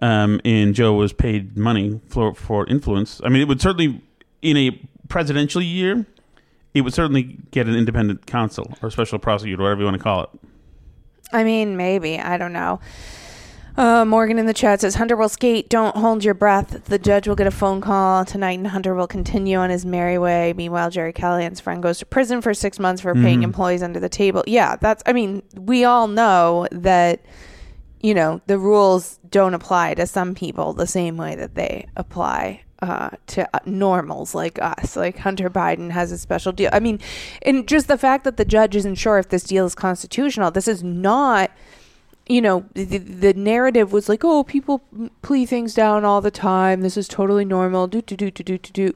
um, 0.00 0.40
and 0.44 0.74
Joe 0.74 0.92
was 0.92 1.12
paid 1.12 1.56
money 1.56 2.00
for 2.06 2.34
for 2.34 2.66
influence, 2.66 3.20
I 3.24 3.28
mean, 3.28 3.42
it 3.42 3.48
would 3.48 3.60
certainly, 3.60 4.02
in 4.42 4.56
a 4.56 4.70
presidential 5.08 5.62
year, 5.62 6.04
it 6.74 6.82
would 6.82 6.92
certainly 6.94 7.38
get 7.50 7.66
an 7.66 7.74
independent 7.74 8.26
counsel 8.26 8.74
or 8.82 8.90
special 8.90 9.18
prosecutor, 9.18 9.62
whatever 9.62 9.80
you 9.80 9.86
want 9.86 9.96
to 9.96 10.02
call 10.02 10.24
it. 10.24 10.30
I 11.32 11.42
mean, 11.42 11.76
maybe. 11.76 12.18
I 12.20 12.36
don't 12.36 12.52
know. 12.52 12.78
Uh, 13.76 14.06
Morgan 14.06 14.38
in 14.38 14.46
the 14.46 14.54
chat 14.54 14.80
says 14.80 14.94
Hunter 14.94 15.16
will 15.16 15.28
skate. 15.28 15.68
Don't 15.68 15.96
hold 15.96 16.24
your 16.24 16.32
breath. 16.32 16.84
The 16.84 16.98
judge 16.98 17.28
will 17.28 17.36
get 17.36 17.46
a 17.46 17.50
phone 17.50 17.82
call 17.82 18.24
tonight, 18.24 18.58
and 18.58 18.66
Hunter 18.66 18.94
will 18.94 19.06
continue 19.06 19.58
on 19.58 19.68
his 19.68 19.84
merry 19.84 20.16
way. 20.16 20.54
Meanwhile, 20.56 20.90
Jerry 20.90 21.12
Callahan's 21.12 21.60
friend 21.60 21.82
goes 21.82 21.98
to 21.98 22.06
prison 22.06 22.40
for 22.40 22.54
six 22.54 22.78
months 22.78 23.02
for 23.02 23.14
paying 23.14 23.42
employees 23.42 23.82
under 23.82 24.00
the 24.00 24.08
table. 24.08 24.42
Yeah, 24.46 24.76
that's. 24.76 25.02
I 25.04 25.12
mean, 25.12 25.42
we 25.54 25.84
all 25.84 26.08
know 26.08 26.66
that. 26.72 27.20
You 28.02 28.14
know, 28.14 28.40
the 28.46 28.58
rules 28.58 29.18
don't 29.30 29.54
apply 29.54 29.94
to 29.94 30.06
some 30.06 30.34
people 30.34 30.74
the 30.74 30.86
same 30.86 31.16
way 31.16 31.34
that 31.34 31.54
they 31.56 31.88
apply 31.96 32.62
uh, 32.80 33.10
to 33.28 33.48
uh, 33.56 33.58
normals 33.64 34.34
like 34.34 34.60
us. 34.60 34.96
Like 34.96 35.18
Hunter 35.18 35.50
Biden 35.50 35.90
has 35.90 36.12
a 36.12 36.18
special 36.18 36.52
deal. 36.52 36.70
I 36.72 36.78
mean, 36.78 37.00
and 37.42 37.66
just 37.66 37.88
the 37.88 37.98
fact 37.98 38.24
that 38.24 38.36
the 38.36 38.44
judge 38.44 38.76
isn't 38.76 38.96
sure 38.96 39.18
if 39.18 39.30
this 39.30 39.42
deal 39.42 39.66
is 39.66 39.74
constitutional. 39.74 40.50
This 40.50 40.68
is 40.68 40.84
not 40.84 41.50
you 42.28 42.40
know, 42.40 42.64
the, 42.74 42.98
the 42.98 43.34
narrative 43.34 43.92
was 43.92 44.08
like, 44.08 44.24
oh, 44.24 44.42
people 44.42 44.82
plea 45.22 45.46
things 45.46 45.74
down 45.74 46.04
all 46.04 46.20
the 46.20 46.30
time. 46.30 46.80
This 46.80 46.96
is 46.96 47.06
totally 47.06 47.44
normal. 47.44 47.86
Do, 47.86 48.02
do, 48.02 48.16
do, 48.16 48.30
do, 48.32 48.42
do, 48.42 48.58
do, 48.58 48.72
do. 48.72 48.94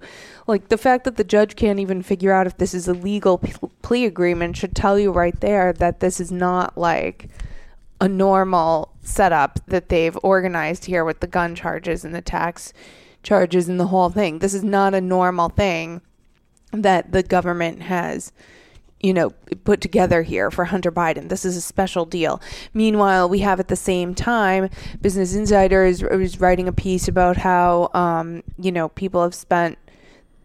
Like, 0.49 0.69
the 0.69 0.79
fact 0.79 1.05
that 1.05 1.17
the 1.17 1.23
judge 1.23 1.55
can't 1.55 1.79
even 1.79 2.03
figure 2.03 2.33
out 2.33 2.49
if 2.49 2.57
this 2.57 2.75
is 2.75 2.89
a 2.89 2.93
legal 2.93 3.39
plea 3.83 4.05
agreement 4.05 4.57
should 4.57 4.75
tell 4.75 4.99
you 4.99 5.13
right 5.13 5.39
there 5.41 5.73
that 5.75 6.01
this 6.01 6.19
is 6.19 6.33
not 6.33 6.77
like 6.77 7.29
a 8.01 8.09
normal 8.09 8.93
setup 9.03 9.61
that 9.67 9.91
they've 9.91 10.19
organized 10.23 10.87
here 10.87 11.05
with 11.05 11.21
the 11.21 11.27
gun 11.29 11.55
charges 11.55 12.05
and 12.05 12.15
the 12.15 12.23
tax 12.23 12.73
charges 13.23 13.69
and 13.69 13.79
the 13.79 13.89
whole 13.89 14.11
thing. 14.11 14.41
This 14.41 14.55
is 14.55 14.65
not 14.65 14.93
a 14.93 15.01
normal 15.01 15.51
thing 15.51 16.01
that 16.73 17.13
the 17.13 17.23
government 17.23 17.83
has 17.83 18.33
you 19.01 19.15
know, 19.15 19.31
put 19.65 19.81
together 19.81 20.23
here 20.23 20.51
for 20.51 20.67
Hunter 20.67 20.93
Biden. 20.93 21.29
This 21.29 21.45
is 21.45 21.57
a 21.57 21.61
special 21.61 22.05
deal. 22.05 22.41
Meanwhile, 22.75 23.29
we 23.29 23.39
have 23.41 23.59
at 23.59 23.69
the 23.69 23.77
same 23.77 24.15
time, 24.15 24.69
Business 25.01 25.35
Insider 25.35 25.85
is, 25.85 26.03
is 26.03 26.41
writing 26.41 26.69
a 26.69 26.73
piece 26.73 27.09
about 27.09 27.39
how, 27.39 27.91
um, 27.95 28.43
you 28.59 28.71
know, 28.71 28.91
people 28.91 29.23
have 29.23 29.35
spent 29.35 29.79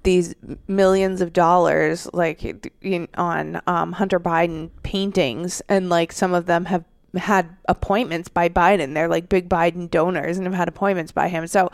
these 0.03 0.35
millions 0.67 1.19
of 1.19 1.33
dollars 1.33 2.07
like 2.13 2.45
in, 2.81 3.07
on 3.15 3.62
um, 3.67 3.91
Hunter 3.93 4.19
Biden 4.19 4.69
paintings, 4.83 5.62
and 5.67 5.89
like 5.89 6.12
some 6.12 6.33
of 6.33 6.45
them 6.45 6.65
have 6.65 6.85
had 7.15 7.57
appointments 7.67 8.29
by 8.29 8.47
Biden. 8.47 8.93
They're 8.93 9.07
like 9.09 9.29
big 9.29 9.50
Biden 9.50 9.89
donors 9.89 10.38
and 10.38 10.45
have 10.45 10.53
had 10.53 10.67
appointments 10.67 11.12
by 11.12 11.27
him. 11.27 11.47
So, 11.47 11.71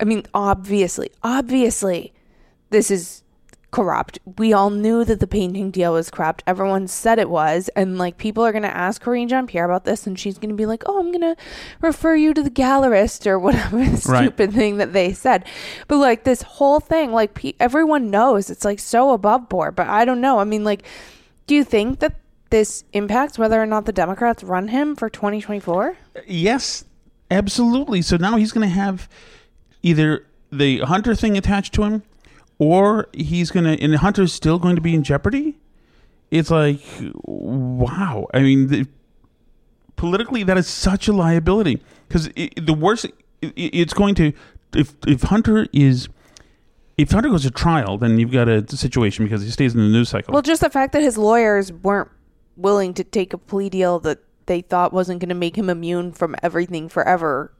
I 0.00 0.04
mean, 0.04 0.24
obviously, 0.32 1.10
obviously, 1.22 2.12
this 2.70 2.90
is 2.90 3.22
corrupt. 3.76 4.18
We 4.38 4.54
all 4.54 4.70
knew 4.70 5.04
that 5.04 5.20
the 5.20 5.26
painting 5.26 5.70
deal 5.70 5.92
was 5.92 6.08
corrupt. 6.08 6.42
Everyone 6.46 6.88
said 6.88 7.18
it 7.18 7.28
was. 7.28 7.68
And 7.76 7.98
like 7.98 8.16
people 8.16 8.42
are 8.42 8.50
going 8.50 8.62
to 8.62 8.74
ask 8.74 9.02
Karine 9.02 9.28
Jean 9.28 9.46
Pierre 9.46 9.66
about 9.66 9.84
this, 9.84 10.06
and 10.06 10.18
she's 10.18 10.38
going 10.38 10.48
to 10.48 10.56
be 10.56 10.64
like, 10.64 10.82
oh, 10.86 10.98
I'm 10.98 11.12
going 11.12 11.20
to 11.20 11.36
refer 11.82 12.16
you 12.16 12.32
to 12.32 12.42
the 12.42 12.50
gallerist 12.50 13.26
or 13.26 13.38
whatever 13.38 13.84
stupid 13.98 14.54
thing 14.54 14.78
that 14.78 14.94
they 14.94 15.12
said. 15.12 15.44
But 15.88 15.98
like 15.98 16.24
this 16.24 16.40
whole 16.40 16.80
thing, 16.80 17.12
like 17.12 17.34
pe- 17.34 17.52
everyone 17.60 18.10
knows 18.10 18.48
it's 18.48 18.64
like 18.64 18.78
so 18.78 19.10
above 19.10 19.50
board. 19.50 19.76
But 19.76 19.88
I 19.88 20.06
don't 20.06 20.22
know. 20.22 20.38
I 20.38 20.44
mean, 20.44 20.64
like, 20.64 20.82
do 21.46 21.54
you 21.54 21.62
think 21.62 21.98
that 21.98 22.14
this 22.48 22.82
impacts 22.94 23.38
whether 23.38 23.60
or 23.60 23.66
not 23.66 23.84
the 23.84 23.92
Democrats 23.92 24.42
run 24.42 24.68
him 24.68 24.96
for 24.96 25.10
2024? 25.10 25.98
Yes, 26.26 26.86
absolutely. 27.30 28.00
So 28.00 28.16
now 28.16 28.38
he's 28.38 28.52
going 28.52 28.66
to 28.66 28.74
have 28.74 29.06
either 29.82 30.24
the 30.50 30.78
Hunter 30.78 31.14
thing 31.14 31.36
attached 31.36 31.74
to 31.74 31.82
him, 31.82 32.02
or 32.58 33.08
he's 33.12 33.50
to, 33.50 33.82
and 33.82 33.96
Hunter's 33.96 34.32
still 34.32 34.58
going 34.58 34.76
to 34.76 34.82
be 34.82 34.94
in 34.94 35.02
jeopardy. 35.02 35.58
It's 36.30 36.50
like, 36.50 36.80
wow. 37.24 38.26
I 38.34 38.40
mean, 38.40 38.68
the, 38.68 38.86
politically, 39.96 40.42
that 40.42 40.58
is 40.58 40.66
such 40.66 41.08
a 41.08 41.12
liability 41.12 41.82
because 42.08 42.28
the 42.28 42.74
worst, 42.74 43.04
it, 43.04 43.52
it's 43.56 43.94
going 43.94 44.14
to, 44.16 44.32
if 44.74 44.94
if 45.06 45.22
Hunter 45.22 45.66
is. 45.72 46.08
If 46.98 47.10
Hunter 47.10 47.28
goes 47.28 47.42
to 47.42 47.50
trial, 47.50 47.98
then 47.98 48.18
you've 48.18 48.32
got 48.32 48.48
a 48.48 48.66
situation 48.74 49.26
because 49.26 49.42
he 49.42 49.50
stays 49.50 49.74
in 49.74 49.80
the 49.80 49.88
news 49.88 50.08
cycle. 50.08 50.32
Well, 50.32 50.40
just 50.40 50.62
the 50.62 50.70
fact 50.70 50.94
that 50.94 51.02
his 51.02 51.18
lawyers 51.18 51.70
weren't 51.70 52.08
willing 52.56 52.94
to 52.94 53.04
take 53.04 53.34
a 53.34 53.38
plea 53.38 53.68
deal 53.68 53.98
that 53.98 54.20
they 54.46 54.62
thought 54.62 54.94
wasn't 54.94 55.20
going 55.20 55.28
to 55.28 55.34
make 55.34 55.56
him 55.56 55.68
immune 55.68 56.12
from 56.12 56.34
everything 56.42 56.88
forever 56.88 57.52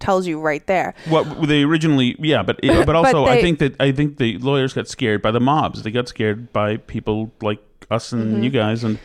tells 0.00 0.26
you 0.26 0.40
right 0.40 0.66
there. 0.66 0.94
What 1.08 1.46
they 1.48 1.62
originally, 1.62 2.16
yeah, 2.18 2.42
but 2.42 2.60
but 2.62 2.94
also 2.96 3.24
I 3.24 3.36
they- 3.36 3.42
think 3.42 3.58
that 3.60 3.80
I 3.80 3.92
think 3.92 4.18
the 4.18 4.38
lawyers 4.38 4.72
got 4.74 4.88
scared 4.88 5.22
by 5.22 5.30
the 5.30 5.40
mobs. 5.40 5.82
They 5.82 5.90
got 5.90 6.08
scared 6.08 6.52
by 6.52 6.76
people 6.78 7.32
like 7.42 7.58
us 7.90 8.12
and 8.12 8.44
you 8.44 8.50
guys, 8.50 8.84
and 8.84 8.98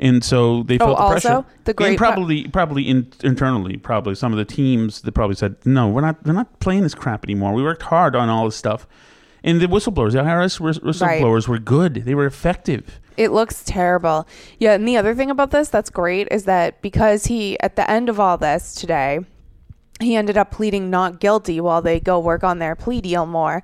and 0.00 0.22
so 0.22 0.62
they 0.62 0.78
felt 0.78 0.96
the 0.96 1.02
Mm-hmm. 1.02 1.02
Oh, 1.02 1.14
also, 1.14 1.28
pressure. 1.42 1.60
the 1.64 1.74
great 1.74 1.88
and 1.90 1.98
probably 1.98 2.46
probably 2.48 2.88
in, 2.88 3.10
internally, 3.24 3.76
probably 3.76 4.14
some 4.14 4.32
of 4.32 4.38
the 4.38 4.44
teams 4.44 5.02
that 5.02 5.12
probably 5.12 5.34
said, 5.36 5.56
no, 5.64 5.88
we're 5.88 6.02
not 6.02 6.24
we're 6.24 6.32
not 6.32 6.60
playing 6.60 6.82
this 6.84 6.94
crap 6.94 7.24
anymore. 7.24 7.52
We 7.52 7.62
worked 7.62 7.82
hard 7.82 8.14
on 8.14 8.28
all 8.28 8.44
this 8.44 8.54
stuff, 8.56 8.86
and 9.42 9.60
the 9.60 9.66
whistleblowers, 9.66 10.12
the 10.12 10.18
IRS 10.18 10.60
whis- 10.60 10.78
whistleblowers 10.78 11.48
were 11.48 11.58
good. 11.58 11.94
They 12.04 12.14
were 12.14 12.26
effective. 12.26 13.00
It 13.16 13.32
looks 13.32 13.64
terrible. 13.64 14.28
Yeah, 14.60 14.74
and 14.74 14.86
the 14.86 14.96
other 14.96 15.12
thing 15.16 15.28
about 15.32 15.50
this 15.50 15.68
that's 15.68 15.90
great 15.90 16.28
is 16.30 16.44
that 16.44 16.80
because 16.80 17.26
he 17.26 17.58
at 17.58 17.74
the 17.74 17.90
end 17.90 18.08
of 18.08 18.20
all 18.20 18.38
this 18.38 18.76
today, 18.76 19.18
he 20.00 20.16
ended 20.16 20.36
up 20.36 20.50
pleading 20.50 20.90
not 20.90 21.20
guilty 21.20 21.60
while 21.60 21.82
they 21.82 22.00
go 22.00 22.18
work 22.18 22.44
on 22.44 22.58
their 22.58 22.74
plea 22.74 23.00
deal 23.00 23.26
more. 23.26 23.62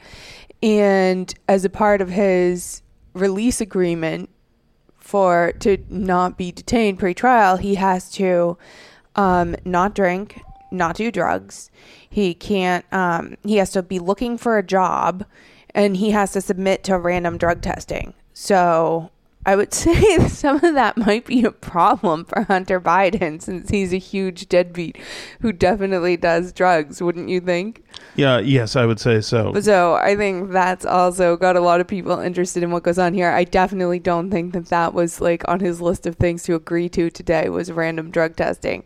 And 0.63 1.33
as 1.49 1.65
a 1.65 1.71
part 1.71 2.01
of 2.01 2.09
his 2.09 2.83
release 3.13 3.61
agreement 3.61 4.31
for 4.99 5.53
to 5.61 5.79
not 5.89 6.39
be 6.39 6.51
detained 6.51 6.99
pre-trial, 6.99 7.59
he 7.59 7.75
has 7.77 8.11
to 8.13 8.57
um, 9.17 9.55
not 9.65 9.95
drink, 9.95 10.41
not 10.71 10.97
do 10.97 11.11
drugs. 11.11 11.71
He 12.09 12.35
can't. 12.35 12.85
Um, 12.93 13.37
he 13.45 13.57
has 13.57 13.71
to 13.73 13.83
be 13.83 13.99
looking 13.99 14.39
for 14.39 14.59
a 14.59 14.63
job, 14.63 15.25
and 15.75 15.97
he 15.97 16.11
has 16.11 16.33
to 16.33 16.41
submit 16.41 16.85
to 16.85 16.99
random 16.99 17.39
drug 17.39 17.61
testing. 17.61 18.15
So 18.33 19.11
I 19.47 19.57
would 19.57 19.75
say 19.85 20.29
some 20.29 20.57
of 20.65 20.75
that 20.75 20.97
might 20.97 21.27
be 21.27 21.45
a 21.45 21.51
problem 21.51 22.25
for 22.25 22.43
Hunter 22.43 22.81
Biden 22.81 23.41
since 23.43 23.71
he's 23.71 23.93
a 23.93 23.99
huge 23.99 24.49
deadbeat 24.49 24.99
who 25.41 25.53
definitely 25.53 26.17
does 26.17 26.53
drugs, 26.53 27.03
wouldn't 27.03 27.29
you 27.29 27.41
think? 27.41 27.85
Yeah, 28.17 28.39
yes, 28.39 28.77
I 28.77 28.87
would 28.87 29.01
say 29.01 29.21
so. 29.21 29.53
So 29.61 29.95
I 29.95 30.17
think 30.17 30.53
that's 30.53 30.87
also 30.87 31.37
got 31.37 31.57
a 31.57 31.61
lot 31.61 31.81
of 31.81 31.89
people 31.89 32.19
interested 32.21 32.63
in 32.63 32.71
what 32.71 32.85
goes 32.85 32.99
on 32.99 33.13
here. 33.13 33.31
I 33.31 33.45
definitely 33.45 33.99
don't 33.99 34.31
think 34.31 34.53
that 34.53 34.67
that 34.67 34.95
was 34.95 35.21
like 35.21 35.47
on 35.49 35.61
his 35.61 35.81
list 35.81 36.07
of 36.07 36.17
things 36.17 36.45
to 36.45 36.55
agree 36.55 36.89
to 36.91 37.11
today 37.11 37.49
was 37.49 37.73
random 37.73 38.11
drug 38.11 38.37
testing. 38.37 38.85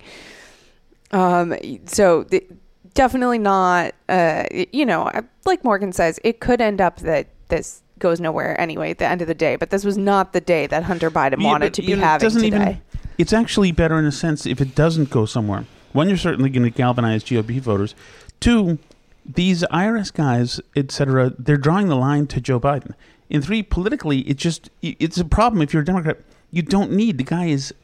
Um, 1.10 1.56
so 1.86 2.24
th- 2.24 2.50
definitely 2.94 3.38
not. 3.38 3.94
Uh, 4.08 4.44
you 4.72 4.86
know, 4.86 5.10
like 5.44 5.62
Morgan 5.64 5.92
says, 5.92 6.18
it 6.24 6.40
could 6.40 6.60
end 6.60 6.80
up 6.80 6.98
that 7.00 7.28
this 7.48 7.82
goes 7.98 8.20
nowhere 8.20 8.60
anyway 8.60 8.90
at 8.90 8.98
the 8.98 9.06
end 9.06 9.20
of 9.22 9.28
the 9.28 9.34
day. 9.34 9.56
But 9.56 9.70
this 9.70 9.84
was 9.84 9.98
not 9.98 10.32
the 10.32 10.40
day 10.40 10.66
that 10.66 10.84
Hunter 10.84 11.10
Biden 11.10 11.40
Yeah, 11.40 11.46
wanted 11.46 11.66
but, 11.66 11.74
to 11.74 11.82
be 11.82 11.88
you 11.88 11.96
know, 11.96 12.02
it 12.02 12.06
having 12.06 12.26
doesn't 12.26 12.42
today. 12.42 12.56
Even, 12.56 12.82
it's 13.18 13.32
actually 13.32 13.72
better 13.72 13.98
in 13.98 14.04
a 14.04 14.12
sense 14.12 14.46
if 14.46 14.60
it 14.60 14.74
doesn't 14.74 15.10
go 15.10 15.26
somewhere. 15.26 15.64
One, 15.92 16.08
you're 16.08 16.18
certainly 16.18 16.50
going 16.50 16.70
to 16.70 16.70
galvanize 16.70 17.24
GOP 17.24 17.60
voters. 17.60 17.94
Two, 18.40 18.78
these 19.24 19.62
IRS 19.64 20.12
guys, 20.12 20.60
etc., 20.76 21.34
they're 21.38 21.56
drawing 21.56 21.88
the 21.88 21.96
line 21.96 22.26
to 22.28 22.40
Joe 22.40 22.60
Biden. 22.60 22.94
And 23.30 23.44
three, 23.44 23.62
politically, 23.62 24.20
it 24.20 24.36
just 24.36 24.70
it's 24.80 25.18
a 25.18 25.24
problem 25.24 25.62
if 25.62 25.72
you're 25.72 25.82
a 25.82 25.86
Democrat. 25.86 26.18
You 26.50 26.62
don't 26.62 26.92
need 26.92 27.18
the 27.18 27.24
guy 27.24 27.46
is 27.46 27.74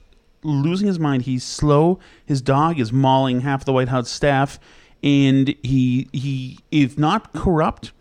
losing 0.43 0.87
his 0.87 0.99
mind. 0.99 1.23
He's 1.23 1.45
slow. 1.45 1.99
His 2.25 2.41
dog 2.41 2.79
is 2.79 2.93
mauling 2.93 3.41
half 3.41 3.65
the 3.65 3.73
White 3.73 3.89
House 3.89 4.11
staff, 4.11 4.59
and 5.03 5.55
he 5.63 6.09
he 6.13 6.61
is 6.71 6.97
not 6.97 7.33
corrupt. 7.35 7.93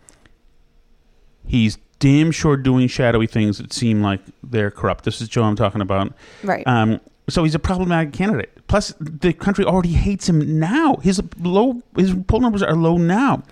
He's 1.46 1.76
damn 1.98 2.30
sure 2.30 2.56
doing 2.56 2.88
shadowy 2.88 3.26
things 3.26 3.58
that 3.58 3.72
seem 3.72 4.02
like 4.02 4.20
they're 4.42 4.70
corrupt. 4.70 5.04
This 5.04 5.20
is 5.20 5.28
Joe 5.28 5.44
I'm 5.44 5.56
talking 5.56 5.80
about. 5.80 6.12
Right. 6.42 6.66
Um, 6.66 7.00
so 7.28 7.44
he's 7.44 7.54
a 7.54 7.58
problematic 7.58 8.12
candidate. 8.12 8.50
Plus, 8.66 8.94
the 9.00 9.32
country 9.32 9.64
already 9.64 9.92
hates 9.92 10.28
him 10.28 10.58
now. 10.58 10.96
His 10.96 11.22
low 11.40 11.82
his 11.96 12.14
poll 12.26 12.40
numbers 12.40 12.62
are 12.62 12.74
low 12.74 12.96
now. 12.96 13.42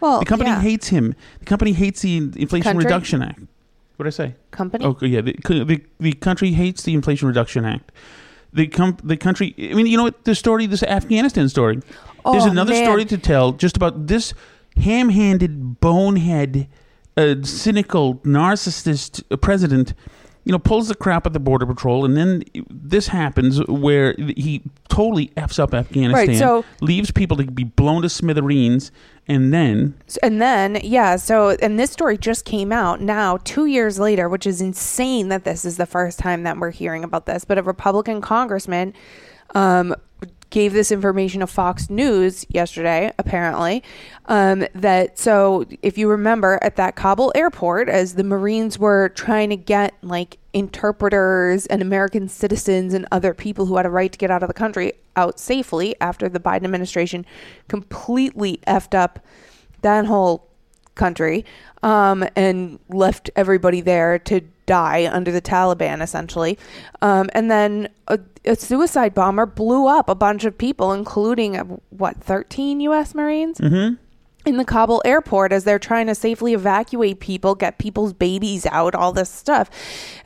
Well, 0.00 0.20
the 0.20 0.24
company 0.24 0.50
yeah. 0.50 0.60
hates 0.60 0.88
him. 0.88 1.14
The 1.40 1.44
company 1.44 1.72
hates 1.72 2.02
the 2.02 2.16
Inflation 2.16 2.62
Country? 2.62 2.84
Reduction 2.84 3.22
Act. 3.22 3.40
What 3.96 4.04
did 4.04 4.06
I 4.06 4.10
say? 4.10 4.34
company. 4.50 4.84
Okay, 4.84 5.06
yeah. 5.08 5.20
The, 5.20 5.32
the 5.64 5.82
the 6.00 6.12
country 6.14 6.52
hates 6.52 6.82
the 6.84 6.94
Inflation 6.94 7.28
Reduction 7.28 7.64
Act. 7.64 7.92
The 8.52 8.66
com- 8.66 8.96
the 9.04 9.16
country. 9.16 9.54
I 9.58 9.74
mean, 9.74 9.86
you 9.86 9.96
know 9.96 10.04
what? 10.04 10.24
The 10.24 10.34
story, 10.34 10.66
this 10.66 10.82
Afghanistan 10.82 11.48
story. 11.48 11.76
There's 11.76 12.44
Oh, 12.44 12.50
another 12.50 12.72
man. 12.72 12.84
story 12.84 13.04
to 13.06 13.18
tell 13.18 13.52
just 13.52 13.76
about 13.76 14.06
this 14.06 14.34
ham-handed, 14.76 15.80
bonehead, 15.80 16.68
uh, 17.20 17.42
cynical, 17.42 18.16
narcissist 18.16 19.22
president. 19.40 19.94
You 20.44 20.52
know, 20.52 20.58
pulls 20.58 20.88
the 20.88 20.94
crap 20.94 21.26
at 21.26 21.34
the 21.34 21.38
border 21.38 21.66
patrol, 21.66 22.06
and 22.06 22.16
then 22.16 22.42
this 22.70 23.08
happens 23.08 23.62
where 23.68 24.14
he 24.18 24.62
totally 24.88 25.30
f's 25.36 25.58
up 25.58 25.74
Afghanistan, 25.74 26.28
right, 26.28 26.36
so- 26.36 26.64
leaves 26.80 27.10
people 27.10 27.36
to 27.36 27.44
be 27.44 27.62
blown 27.62 28.00
to 28.02 28.08
smithereens, 28.08 28.90
and 29.28 29.52
then 29.52 29.94
And 30.22 30.40
then, 30.40 30.80
yeah, 30.82 31.16
so, 31.16 31.50
and 31.60 31.78
this 31.78 31.90
story 31.90 32.16
just 32.16 32.46
came 32.46 32.72
out 32.72 33.02
now, 33.02 33.36
two 33.44 33.66
years 33.66 33.98
later, 33.98 34.30
which 34.30 34.46
is 34.46 34.62
insane 34.62 35.28
that 35.28 35.44
this 35.44 35.66
is 35.66 35.76
the 35.76 35.86
first 35.86 36.18
time 36.18 36.42
that 36.44 36.56
we're 36.56 36.70
hearing 36.70 37.04
about 37.04 37.26
this. 37.26 37.44
But 37.44 37.58
a 37.58 37.62
Republican 37.62 38.22
congressman 38.22 38.94
um, 39.54 39.94
gave 40.50 40.72
this 40.72 40.92
information 40.92 41.40
to 41.40 41.46
Fox 41.46 41.88
News 41.88 42.44
yesterday, 42.48 43.12
apparently. 43.18 43.82
Um, 44.26 44.66
that, 44.74 45.18
so 45.18 45.64
if 45.82 45.96
you 45.96 46.08
remember 46.08 46.58
at 46.62 46.76
that 46.76 46.96
Kabul 46.96 47.32
airport, 47.34 47.88
as 47.88 48.14
the 48.14 48.24
Marines 48.24 48.78
were 48.78 49.08
trying 49.10 49.50
to 49.50 49.56
get 49.56 49.94
like 50.02 50.38
interpreters 50.52 51.66
and 51.66 51.80
American 51.80 52.28
citizens 52.28 52.92
and 52.92 53.06
other 53.12 53.32
people 53.32 53.66
who 53.66 53.76
had 53.76 53.86
a 53.86 53.90
right 53.90 54.10
to 54.10 54.18
get 54.18 54.30
out 54.30 54.42
of 54.42 54.48
the 54.48 54.54
country 54.54 54.92
out 55.16 55.38
safely 55.38 55.94
after 56.00 56.28
the 56.28 56.40
Biden 56.40 56.64
administration 56.64 57.24
completely 57.68 58.60
effed 58.66 58.94
up 58.94 59.24
that 59.82 60.06
whole 60.06 60.49
country 60.94 61.44
um, 61.82 62.24
and 62.36 62.78
left 62.88 63.30
everybody 63.36 63.80
there 63.80 64.18
to 64.18 64.40
die 64.66 65.08
under 65.10 65.32
the 65.32 65.42
Taliban, 65.42 66.00
essentially. 66.02 66.58
Um, 67.02 67.28
and 67.32 67.50
then 67.50 67.88
a, 68.06 68.20
a 68.44 68.54
suicide 68.54 69.14
bomber 69.14 69.46
blew 69.46 69.88
up 69.88 70.08
a 70.08 70.14
bunch 70.14 70.44
of 70.44 70.56
people, 70.56 70.92
including, 70.92 71.56
uh, 71.56 71.64
what, 71.90 72.22
13 72.22 72.80
U.S. 72.80 73.14
Marines? 73.14 73.58
Mm-hmm. 73.58 73.96
In 74.46 74.56
the 74.56 74.64
Kabul 74.64 75.02
airport, 75.04 75.52
as 75.52 75.64
they're 75.64 75.78
trying 75.78 76.06
to 76.06 76.14
safely 76.14 76.54
evacuate 76.54 77.20
people, 77.20 77.54
get 77.54 77.78
people's 77.78 78.12
babies 78.14 78.64
out, 78.66 78.94
all 78.94 79.12
this 79.12 79.28
stuff. 79.28 79.68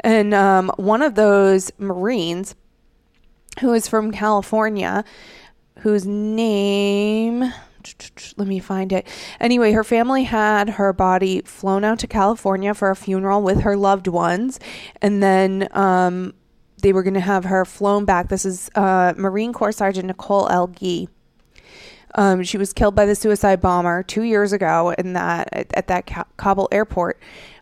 And 0.00 0.32
um, 0.32 0.70
one 0.76 1.02
of 1.02 1.16
those 1.16 1.72
Marines, 1.78 2.54
who 3.60 3.72
is 3.72 3.88
from 3.88 4.12
California, 4.12 5.04
whose 5.80 6.06
name 6.06 7.52
let 8.36 8.48
me 8.48 8.58
find 8.58 8.92
it. 8.92 9.06
Anyway, 9.40 9.72
her 9.72 9.84
family 9.84 10.24
had 10.24 10.70
her 10.70 10.92
body 10.92 11.42
flown 11.42 11.84
out 11.84 11.98
to 12.00 12.06
California 12.06 12.74
for 12.74 12.90
a 12.90 12.96
funeral 12.96 13.42
with 13.42 13.60
her 13.60 13.76
loved 13.76 14.06
ones, 14.08 14.60
and 15.00 15.22
then 15.22 15.68
um, 15.72 16.34
they 16.82 16.92
were 16.92 17.02
going 17.02 17.14
to 17.14 17.20
have 17.20 17.44
her 17.44 17.64
flown 17.64 18.04
back. 18.04 18.28
This 18.28 18.44
is 18.44 18.70
uh, 18.74 19.14
Marine 19.16 19.52
Corps 19.52 19.72
Sergeant 19.72 20.06
Nicole 20.06 20.48
L. 20.48 20.68
Gee. 20.68 21.08
Um, 22.16 22.44
she 22.44 22.58
was 22.58 22.72
killed 22.72 22.94
by 22.94 23.06
the 23.06 23.14
suicide 23.14 23.60
bomber 23.60 24.02
two 24.02 24.22
years 24.22 24.52
ago 24.52 24.94
in 24.96 25.14
that 25.14 25.48
at 25.52 25.88
that 25.88 26.06
Ka- 26.06 26.26
Kabul 26.36 26.68
airport. 26.70 27.20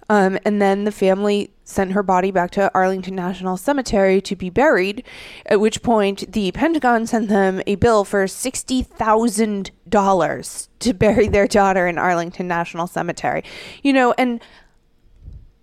Um, 0.09 0.39
and 0.45 0.61
then 0.61 0.85
the 0.85 0.93
family 0.93 1.51
sent 1.65 1.93
her 1.93 2.03
body 2.03 2.31
back 2.31 2.51
to 2.53 2.71
Arlington 2.75 3.15
National 3.15 3.57
Cemetery 3.57 4.21
to 4.23 4.37
be 4.37 4.51
buried. 4.51 5.05
At 5.47 5.61
which 5.61 5.83
point, 5.83 6.33
the 6.33 6.53
Pentagon 6.53 7.07
sent 7.07 7.29
them 7.29 7.63
a 7.67 7.77
bill 7.77 8.05
for 8.05 8.27
sixty 8.27 8.83
thousand 8.83 9.71
dollars 9.89 10.69
to 10.81 10.93
bury 10.95 11.29
their 11.29 11.47
daughter 11.47 11.87
in 11.87 11.99
Arlington 11.99 12.49
National 12.49 12.87
Cemetery. 12.87 13.43
You 13.83 13.93
know, 13.93 14.15
and 14.19 14.43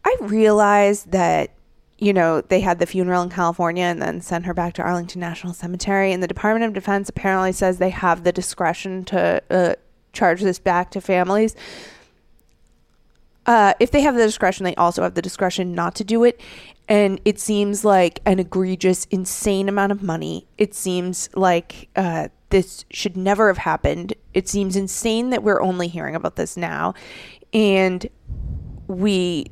I 0.04 0.16
realized 0.22 1.12
that 1.12 1.52
you 2.00 2.14
know, 2.14 2.42
they 2.42 2.62
had 2.62 2.80
the 2.80 2.86
funeral 2.86 3.22
in 3.22 3.30
California 3.30 3.84
and 3.84 4.02
then 4.02 4.22
sent 4.22 4.46
her 4.46 4.54
back 4.54 4.74
to 4.74 4.82
Arlington 4.82 5.20
National 5.20 5.54
Cemetery. 5.54 6.14
And 6.14 6.24
the 6.24 6.28
Department 6.28 6.66
of 6.66 6.74
Defense 6.74 7.10
apparently 7.10 7.52
says 7.52 7.78
they 7.78 7.90
have 7.90 8.24
the 8.24 8.32
discretion 8.32 9.04
to 9.06 9.44
uh, 9.50 9.74
charge 10.14 10.42
this 10.42 10.60
back 10.60 10.92
to 10.92 11.02
families. 11.02 11.56
Uh, 13.50 13.74
if 13.80 13.90
they 13.90 14.02
have 14.02 14.14
the 14.14 14.24
discretion, 14.24 14.64
they 14.64 14.76
also 14.76 15.02
have 15.02 15.16
the 15.16 15.24
discretion 15.24 15.74
not 15.74 15.96
to 15.96 16.04
do 16.04 16.24
it. 16.24 16.40
And 16.88 17.20
it 17.26 17.40
seems 17.40 17.84
like 17.84 18.20
an 18.28 18.38
egregious, 18.38 19.06
insane 19.06 19.68
amount 19.68 19.92
of 19.92 20.04
money. 20.04 20.46
It 20.60 20.76
seems 20.76 21.32
like 21.34 21.90
uh, 21.96 22.28
this 22.52 22.86
should 22.92 23.18
never 23.18 23.48
have 23.48 23.58
happened. 23.58 24.14
It 24.36 24.48
seems 24.48 24.76
insane 24.76 25.32
that 25.32 25.42
we're 25.42 25.64
only 25.64 25.88
hearing 25.88 26.16
about 26.16 26.36
this 26.36 26.58
now. 26.58 26.94
And 27.52 28.08
we 28.86 29.48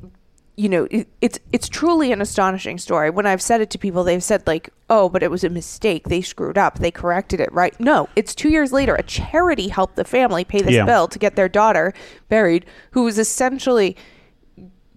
you 0.58 0.68
know 0.68 0.88
it, 0.90 1.06
it's 1.20 1.38
it's 1.52 1.68
truly 1.68 2.10
an 2.10 2.20
astonishing 2.20 2.78
story. 2.78 3.10
When 3.10 3.26
i've 3.26 3.40
said 3.40 3.60
it 3.60 3.70
to 3.70 3.78
people 3.78 4.02
they've 4.02 4.22
said 4.22 4.44
like 4.46 4.70
oh 4.90 5.08
but 5.08 5.22
it 5.22 5.30
was 5.30 5.44
a 5.44 5.48
mistake. 5.48 6.08
They 6.08 6.20
screwed 6.20 6.58
up. 6.58 6.80
They 6.80 6.90
corrected 6.90 7.38
it 7.40 7.52
right. 7.52 7.78
No 7.80 8.08
it's 8.16 8.34
2 8.34 8.48
years 8.50 8.72
later 8.72 8.94
a 8.96 9.02
charity 9.04 9.68
helped 9.68 9.94
the 9.96 10.04
family 10.04 10.44
pay 10.44 10.60
this 10.60 10.72
Yeah. 10.74 10.84
bill 10.84 11.06
to 11.08 11.18
get 11.18 11.36
their 11.36 11.48
daughter 11.48 11.94
buried 12.28 12.66
who 12.90 13.04
was 13.04 13.18
essentially 13.18 13.96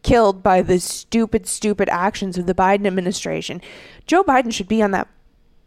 killed 0.03 0.41
by 0.41 0.63
the 0.63 0.79
stupid 0.79 1.45
stupid 1.45 1.87
actions 1.89 2.37
of 2.39 2.47
the 2.47 2.55
Biden 2.55 2.87
administration. 2.87 3.61
Joe 4.07 4.23
Biden 4.23 4.51
should 4.51 4.67
be 4.67 4.81
on 4.81 4.89
that 4.91 5.07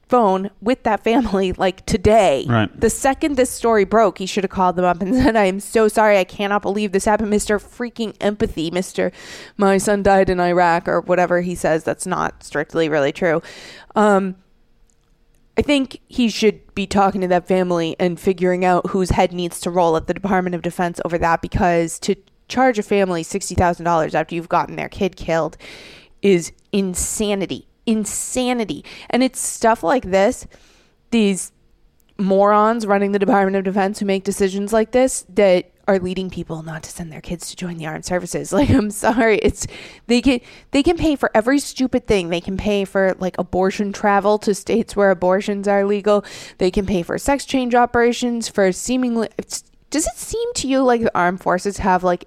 phone 0.08 0.50
with 0.60 0.82
that 0.84 1.02
family 1.04 1.52
like 1.52 1.84
today. 1.86 2.44
Right. 2.48 2.80
The 2.80 2.90
second 2.90 3.36
this 3.36 3.50
story 3.50 3.84
broke, 3.84 4.18
he 4.18 4.26
should 4.26 4.44
have 4.44 4.50
called 4.50 4.76
them 4.76 4.84
up 4.84 5.00
and 5.00 5.14
said, 5.22 5.36
I 5.36 5.44
am 5.44 5.60
so 5.60 5.88
sorry. 5.88 6.18
I 6.18 6.24
cannot 6.24 6.62
believe 6.62 6.92
this 6.92 7.04
happened. 7.04 7.32
Mr. 7.32 7.60
freaking 7.60 8.14
empathy, 8.20 8.70
Mr. 8.70 9.12
My 9.56 9.78
son 9.78 10.02
died 10.02 10.30
in 10.30 10.40
Iraq 10.40 10.88
or 10.88 11.00
whatever 11.00 11.40
he 11.40 11.54
says. 11.54 11.84
That's 11.84 12.06
not 12.06 12.42
strictly 12.42 12.88
really 12.88 13.12
true. 13.12 13.42
Um, 13.94 14.36
I 15.56 15.62
think 15.62 16.00
he 16.08 16.28
should 16.28 16.74
be 16.74 16.86
talking 16.86 17.20
to 17.20 17.28
that 17.28 17.46
family 17.46 17.94
and 18.00 18.18
figuring 18.18 18.64
out 18.64 18.90
whose 18.90 19.10
head 19.10 19.32
needs 19.32 19.60
to 19.60 19.70
roll 19.70 19.96
at 19.96 20.08
the 20.08 20.14
Department 20.14 20.56
of 20.56 20.62
Defense 20.62 21.00
over 21.04 21.16
that 21.18 21.42
because 21.42 21.98
to 22.00 22.16
charge 22.48 22.78
a 22.78 22.82
family 22.82 23.22
$60,000 23.22 24.14
after 24.14 24.34
you've 24.34 24.48
gotten 24.48 24.76
their 24.76 24.88
kid 24.88 25.16
killed 25.16 25.56
is 26.22 26.52
insanity. 26.72 27.68
Insanity. 27.86 28.84
And 29.10 29.22
it's 29.22 29.40
stuff 29.40 29.82
like 29.82 30.04
this, 30.10 30.46
these 31.10 31.52
morons 32.18 32.86
running 32.86 33.12
the 33.12 33.18
Department 33.18 33.56
of 33.56 33.64
Defense 33.64 33.98
who 33.98 34.06
make 34.06 34.24
decisions 34.24 34.72
like 34.72 34.92
this 34.92 35.26
that 35.30 35.70
are 35.86 35.98
leading 35.98 36.30
people 36.30 36.62
not 36.62 36.82
to 36.82 36.90
send 36.90 37.12
their 37.12 37.20
kids 37.20 37.50
to 37.50 37.56
join 37.56 37.76
the 37.76 37.86
armed 37.86 38.04
services. 38.04 38.52
Like 38.64 38.70
I'm 38.70 38.90
sorry, 38.90 39.38
it's 39.38 39.66
they 40.06 40.22
can 40.22 40.40
they 40.70 40.82
can 40.82 40.96
pay 40.96 41.16
for 41.16 41.30
every 41.34 41.58
stupid 41.58 42.06
thing. 42.06 42.28
They 42.28 42.40
can 42.40 42.56
pay 42.56 42.84
for 42.84 43.14
like 43.18 43.36
abortion 43.36 43.92
travel 43.92 44.38
to 44.38 44.54
states 44.54 44.94
where 44.94 45.10
abortions 45.10 45.66
are 45.66 45.84
legal. 45.84 46.24
They 46.58 46.70
can 46.70 46.86
pay 46.86 47.02
for 47.02 47.18
sex 47.18 47.44
change 47.44 47.74
operations 47.74 48.48
for 48.48 48.70
seemingly 48.72 49.28
does 49.90 50.06
it 50.06 50.16
seem 50.16 50.52
to 50.54 50.68
you 50.68 50.82
like 50.82 51.02
the 51.02 51.18
armed 51.18 51.40
forces 51.40 51.78
have 51.78 52.04
like 52.04 52.26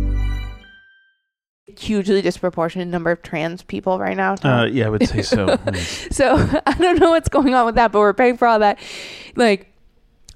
Hugely 1.79 2.21
disproportionate 2.21 2.87
number 2.87 3.11
of 3.11 3.21
trans 3.21 3.63
people 3.63 3.99
right 3.99 4.17
now. 4.17 4.35
Uh, 4.43 4.65
yeah, 4.65 4.87
I 4.87 4.89
would 4.89 5.07
say 5.07 5.21
so. 5.21 5.47
Mm. 5.61 6.13
So 6.13 6.35
I 6.65 6.73
don't 6.73 6.99
know 6.99 7.11
what's 7.11 7.29
going 7.29 7.53
on 7.53 7.65
with 7.65 7.75
that, 7.75 7.91
but 7.91 7.99
we're 7.99 8.13
paying 8.13 8.37
for 8.37 8.47
all 8.47 8.59
that. 8.59 8.79
Like, 9.35 9.71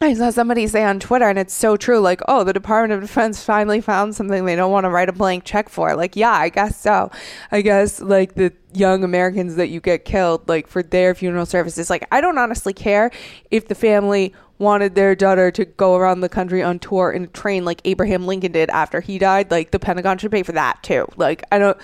I 0.01 0.13
saw 0.13 0.29
somebody 0.29 0.67
say 0.67 0.83
on 0.83 0.99
Twitter, 0.99 1.27
and 1.27 1.39
it's 1.39 1.53
so 1.53 1.77
true. 1.77 1.99
Like, 1.99 2.21
oh, 2.27 2.43
the 2.43 2.53
Department 2.53 2.93
of 2.93 3.07
Defense 3.07 3.43
finally 3.43 3.79
found 3.79 4.13
something 4.13 4.45
they 4.45 4.55
don't 4.55 4.71
want 4.71 4.83
to 4.83 4.89
write 4.89 5.09
a 5.09 5.13
blank 5.13 5.45
check 5.45 5.69
for. 5.69 5.95
Like, 5.95 6.15
yeah, 6.15 6.33
I 6.33 6.49
guess 6.49 6.79
so. 6.79 7.11
I 7.51 7.61
guess 7.61 8.01
like 8.01 8.35
the 8.35 8.51
young 8.73 9.03
Americans 9.03 9.55
that 9.55 9.69
you 9.69 9.79
get 9.79 10.03
killed, 10.03 10.47
like 10.49 10.67
for 10.67 10.83
their 10.83 11.15
funeral 11.15 11.45
services. 11.45 11.89
Like, 11.89 12.05
I 12.11 12.19
don't 12.19 12.37
honestly 12.37 12.73
care 12.73 13.09
if 13.51 13.67
the 13.67 13.75
family 13.75 14.33
wanted 14.57 14.95
their 14.95 15.15
daughter 15.15 15.51
to 15.51 15.65
go 15.65 15.95
around 15.95 16.21
the 16.21 16.29
country 16.29 16.63
on 16.63 16.79
tour 16.79 17.11
in 17.11 17.23
a 17.23 17.27
train 17.27 17.65
like 17.65 17.81
Abraham 17.85 18.25
Lincoln 18.25 18.51
did 18.51 18.69
after 18.69 19.01
he 19.01 19.17
died. 19.17 19.51
Like, 19.51 19.71
the 19.71 19.79
Pentagon 19.79 20.17
should 20.17 20.31
pay 20.31 20.43
for 20.43 20.53
that 20.53 20.81
too. 20.83 21.07
Like, 21.17 21.43
I 21.51 21.59
don't, 21.59 21.77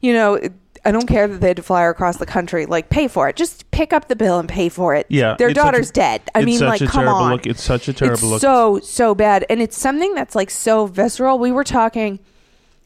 you 0.00 0.12
know. 0.12 0.38
I 0.84 0.92
don't 0.92 1.08
care 1.08 1.26
that 1.26 1.40
they 1.40 1.48
had 1.48 1.56
to 1.56 1.62
fly 1.62 1.82
her 1.82 1.90
across 1.90 2.18
the 2.18 2.24
country. 2.24 2.64
Like, 2.64 2.88
pay 2.88 3.08
for 3.08 3.28
it. 3.28 3.34
Just 3.34 3.68
pick 3.72 3.92
up 3.92 4.06
the 4.06 4.14
bill 4.14 4.38
and 4.38 4.48
pay 4.48 4.68
for 4.68 4.94
it. 4.94 5.06
Yeah, 5.08 5.34
their 5.36 5.48
such 5.48 5.56
a- 5.56 5.60
daughter's 5.60 5.90
dead. 5.90 6.22
I 6.36 6.44
mean, 6.44 6.60
like, 6.60 6.80
come 6.86 7.08
on. 7.08 7.32
look. 7.32 7.46
It's 7.46 7.62
such 7.62 7.88
a 7.88 7.92
terrible 7.92 8.14
it's 8.14 8.22
look. 8.22 8.40
So 8.40 8.78
so 8.80 9.14
bad, 9.14 9.44
and 9.50 9.60
it's 9.60 9.76
something 9.76 10.14
that's 10.14 10.36
like 10.36 10.50
so 10.50 10.86
visceral. 10.86 11.38
We 11.38 11.50
were 11.50 11.64
talking. 11.64 12.20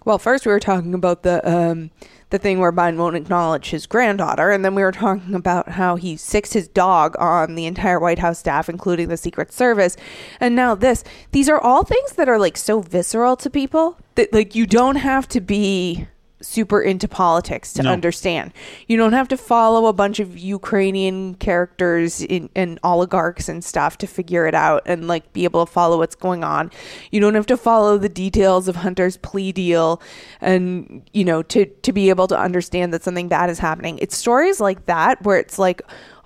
Well, 0.06 0.18
first 0.18 0.46
we 0.46 0.52
were 0.52 0.58
talking 0.58 0.94
about 0.94 1.22
the 1.22 1.46
um, 1.48 1.90
the 2.32 2.38
thing 2.38 2.58
where 2.58 2.72
Biden 2.72 2.96
won't 2.96 3.14
acknowledge 3.14 3.70
his 3.70 3.86
granddaughter, 3.86 4.50
and 4.50 4.64
then 4.64 4.74
we 4.74 4.82
were 4.82 4.90
talking 4.90 5.34
about 5.34 5.68
how 5.68 5.96
he 5.96 6.16
sicks 6.16 6.54
his 6.54 6.66
dog 6.66 7.14
on 7.20 7.54
the 7.54 7.66
entire 7.66 8.00
White 8.00 8.18
House 8.18 8.38
staff, 8.38 8.68
including 8.68 9.08
the 9.08 9.16
Secret 9.16 9.52
Service, 9.52 9.96
and 10.40 10.56
now 10.56 10.74
this. 10.74 11.04
These 11.30 11.48
are 11.48 11.60
all 11.60 11.84
things 11.84 12.14
that 12.14 12.28
are 12.28 12.38
like 12.38 12.56
so 12.56 12.80
visceral 12.80 13.36
to 13.36 13.50
people 13.50 13.98
that 14.16 14.32
like 14.32 14.54
you 14.54 14.66
don't 14.66 14.96
have 14.96 15.28
to 15.28 15.40
be 15.40 16.08
super 16.42 16.80
into 16.82 17.08
politics 17.08 17.72
to 17.74 17.82
No. 17.82 17.90
understand. 17.90 18.52
You 18.88 18.96
don't 18.96 19.12
have 19.12 19.28
to 19.28 19.36
follow 19.36 19.86
a 19.86 19.92
bunch 19.92 20.20
of 20.20 20.36
Ukrainian 20.36 21.34
characters 21.34 22.20
in, 22.20 22.50
and 22.54 22.78
oligarchs 22.82 23.48
and 23.48 23.64
stuff 23.64 23.96
to 23.98 24.06
figure 24.06 24.46
it 24.46 24.54
out 24.54 24.82
and 24.86 25.08
like 25.08 25.32
be 25.32 25.44
able 25.44 25.64
to 25.64 25.70
follow 25.72 25.98
what's 25.98 26.14
going 26.14 26.44
on. 26.44 26.70
You 27.10 27.20
don't 27.20 27.34
have 27.34 27.46
to 27.46 27.56
follow 27.56 27.96
the 27.98 28.08
details 28.08 28.68
of 28.68 28.76
Hunter's 28.76 29.16
plea 29.16 29.52
deal 29.52 30.00
and 30.40 31.02
you 31.12 31.24
know 31.24 31.42
to 31.44 31.64
to 31.66 31.92
be 31.92 32.08
able 32.10 32.26
to 32.28 32.38
understand 32.38 32.92
that 32.92 33.02
something 33.02 33.28
bad 33.28 33.48
is 33.50 33.58
happening. 33.58 33.98
It's 34.00 34.16
stories 34.16 34.60
like 34.60 34.86
that 34.86 35.22
where 35.24 35.38
it's 35.38 35.58
like, 35.58 35.80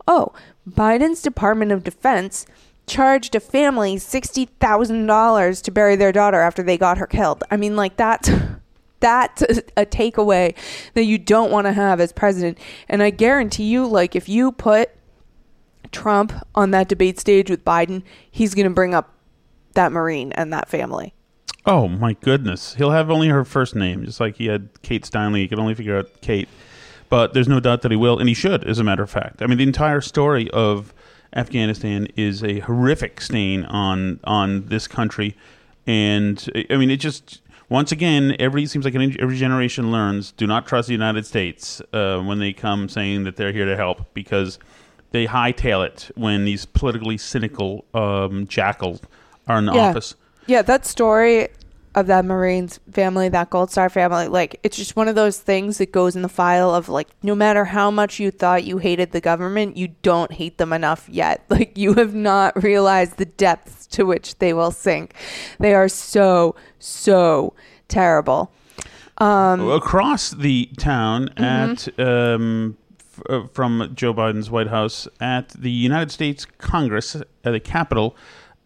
"Oh, 0.09 0.33
Biden's 0.69 1.23
Department 1.23 1.73
of 1.73 1.85
Defense 1.85 2.47
charged 2.89 3.35
a 3.35 3.41
family 3.41 3.97
$60,000 3.97 5.63
to 5.63 5.71
bury 5.71 5.97
their 5.97 6.13
daughter 6.13 6.41
after 6.41 6.63
they 6.63 6.79
got 6.79 6.99
her 6.99 7.07
killed." 7.07 7.45
I 7.51 7.57
mean, 7.57 7.77
like 7.77 7.97
that's 7.97 8.31
that's 9.07 9.43
a, 9.43 9.63
a 9.83 9.87
takeaway 9.87 10.55
that 10.95 11.05
you 11.05 11.17
don't 11.17 11.53
want 11.53 11.69
to 11.69 11.73
have 11.73 12.01
as 12.01 12.13
president. 12.13 12.59
And 12.89 13.05
I 13.05 13.11
guarantee 13.11 13.65
you, 13.65 13.87
like, 13.87 14.17
if 14.17 14.29
you 14.29 14.51
put 14.51 14.91
Trump 15.93 16.33
on 16.57 16.73
that 16.73 16.89
debate 16.89 17.21
stage 17.21 17.49
with 17.49 17.65
Biden, 17.65 18.03
he's 18.29 18.53
going 18.53 18.67
to 18.67 18.75
bring 18.75 18.95
up 18.95 19.15
that 19.75 19.93
Marine 19.93 20.33
and 20.33 20.53
that 20.53 20.69
family. 20.69 21.15
Oh 21.65 21.87
my 21.89 22.15
goodness, 22.15 22.75
he'll 22.75 22.91
have 22.91 23.11
only 23.11 23.29
her 23.29 23.45
first 23.45 23.77
name, 23.77 24.05
just 24.05 24.21
like 24.21 24.37
he 24.37 24.47
had 24.47 24.69
Kate 24.83 25.05
Steinle. 25.05 25.37
He 25.37 25.49
could 25.49 25.59
only 25.59 25.75
figure 25.75 25.99
out 25.99 26.21
Kate, 26.21 26.49
but 27.09 27.35
there's 27.35 27.49
no 27.49 27.61
doubt 27.61 27.83
that 27.83 27.91
he 27.91 27.97
will, 27.97 28.19
and 28.19 28.29
he 28.29 28.35
should, 28.35 28.65
as 28.65 28.79
a 28.79 28.85
matter 28.85 29.03
of 29.03 29.11
fact. 29.11 29.43
I 29.43 29.47
mean, 29.47 29.59
the 29.59 29.65
entire 29.65 30.01
story 30.01 30.51
of 30.53 30.95
Afghanistan 31.35 32.07
is 32.17 32.43
a 32.43 32.61
horrific 32.61 33.21
stain 33.21 33.65
on 33.65 34.21
on 34.25 34.67
this 34.67 34.87
country, 34.87 35.37
and 35.87 36.49
I 36.71 36.77
mean, 36.77 36.91
it 36.91 36.99
just 36.99 37.43
once 37.69 37.93
again, 37.93 38.37
every 38.39 38.67
seems 38.67 38.85
like 38.85 38.95
an, 38.95 39.17
every 39.21 39.37
generation 39.37 39.91
learns: 39.91 40.33
do 40.33 40.47
not 40.47 40.67
trust 40.67 40.89
the 40.89 40.95
United 40.95 41.27
States 41.27 41.81
uh, 41.93 42.21
when 42.21 42.39
they 42.39 42.53
come 42.53 42.89
saying 42.89 43.25
that 43.25 43.37
they're 43.37 43.53
here 43.53 43.67
to 43.67 43.77
help, 43.77 44.13
because 44.15 44.59
they 45.11 45.27
hightail 45.27 45.87
it 45.87 46.11
when 46.15 46.45
these 46.45 46.67
politically 46.67 47.17
cynical 47.17 47.85
um, 47.95 48.47
jackals 48.47 49.01
are 49.47 49.59
in 49.59 49.67
the 49.67 49.73
Yeah. 49.75 49.89
office. 49.91 50.15
Yeah, 50.47 50.63
that 50.63 50.87
story 50.87 51.49
of 51.97 52.07
that 52.07 52.25
Marines 52.25 52.79
family, 52.93 53.29
that 53.31 53.51
Gold 53.51 53.71
Star 53.73 53.89
family, 53.89 54.29
like 54.29 54.61
it's 54.63 54.77
just 54.77 54.95
one 54.95 55.09
of 55.09 55.15
those 55.17 55.39
things 55.39 55.79
that 55.79 55.91
goes 55.91 56.15
in 56.15 56.23
the 56.23 56.29
file 56.29 56.73
of 56.75 56.89
like 56.89 57.09
no 57.23 57.35
matter 57.35 57.65
how 57.65 57.91
much 57.91 58.21
you 58.21 58.31
thought 58.31 58.63
you 58.65 58.79
hated 58.79 59.11
the 59.13 59.21
government, 59.21 59.77
you 59.77 59.89
don't 60.03 60.31
hate 60.33 60.59
them 60.59 60.73
enough 60.73 61.09
yet. 61.09 61.43
Like 61.51 61.77
you 61.79 61.95
have 61.95 62.15
not 62.15 62.63
realized 62.63 63.17
the 63.17 63.25
depths 63.25 63.87
to 63.89 64.05
which 64.05 64.39
they 64.39 64.53
will 64.53 64.71
sink. 64.71 65.15
They 65.59 65.75
are 65.75 65.89
so 65.89 66.55
so 66.79 67.55
terrible. 67.89 68.53
Um 69.19 69.69
across 69.71 70.31
the 70.33 70.69
town 70.79 71.31
Mm-hmm. 71.37 71.45
at 71.45 72.07
um, 72.07 72.77
f- 73.01 73.23
uh, 73.31 73.47
from 73.55 73.91
Joe 73.95 74.13
Biden's 74.13 74.51
White 74.51 74.67
House 74.69 75.09
at 75.21 75.49
the 75.51 75.71
United 75.71 76.11
States 76.11 76.45
Congress 76.59 77.17
at 77.17 77.27
the 77.43 77.61
Capitol, 77.61 78.15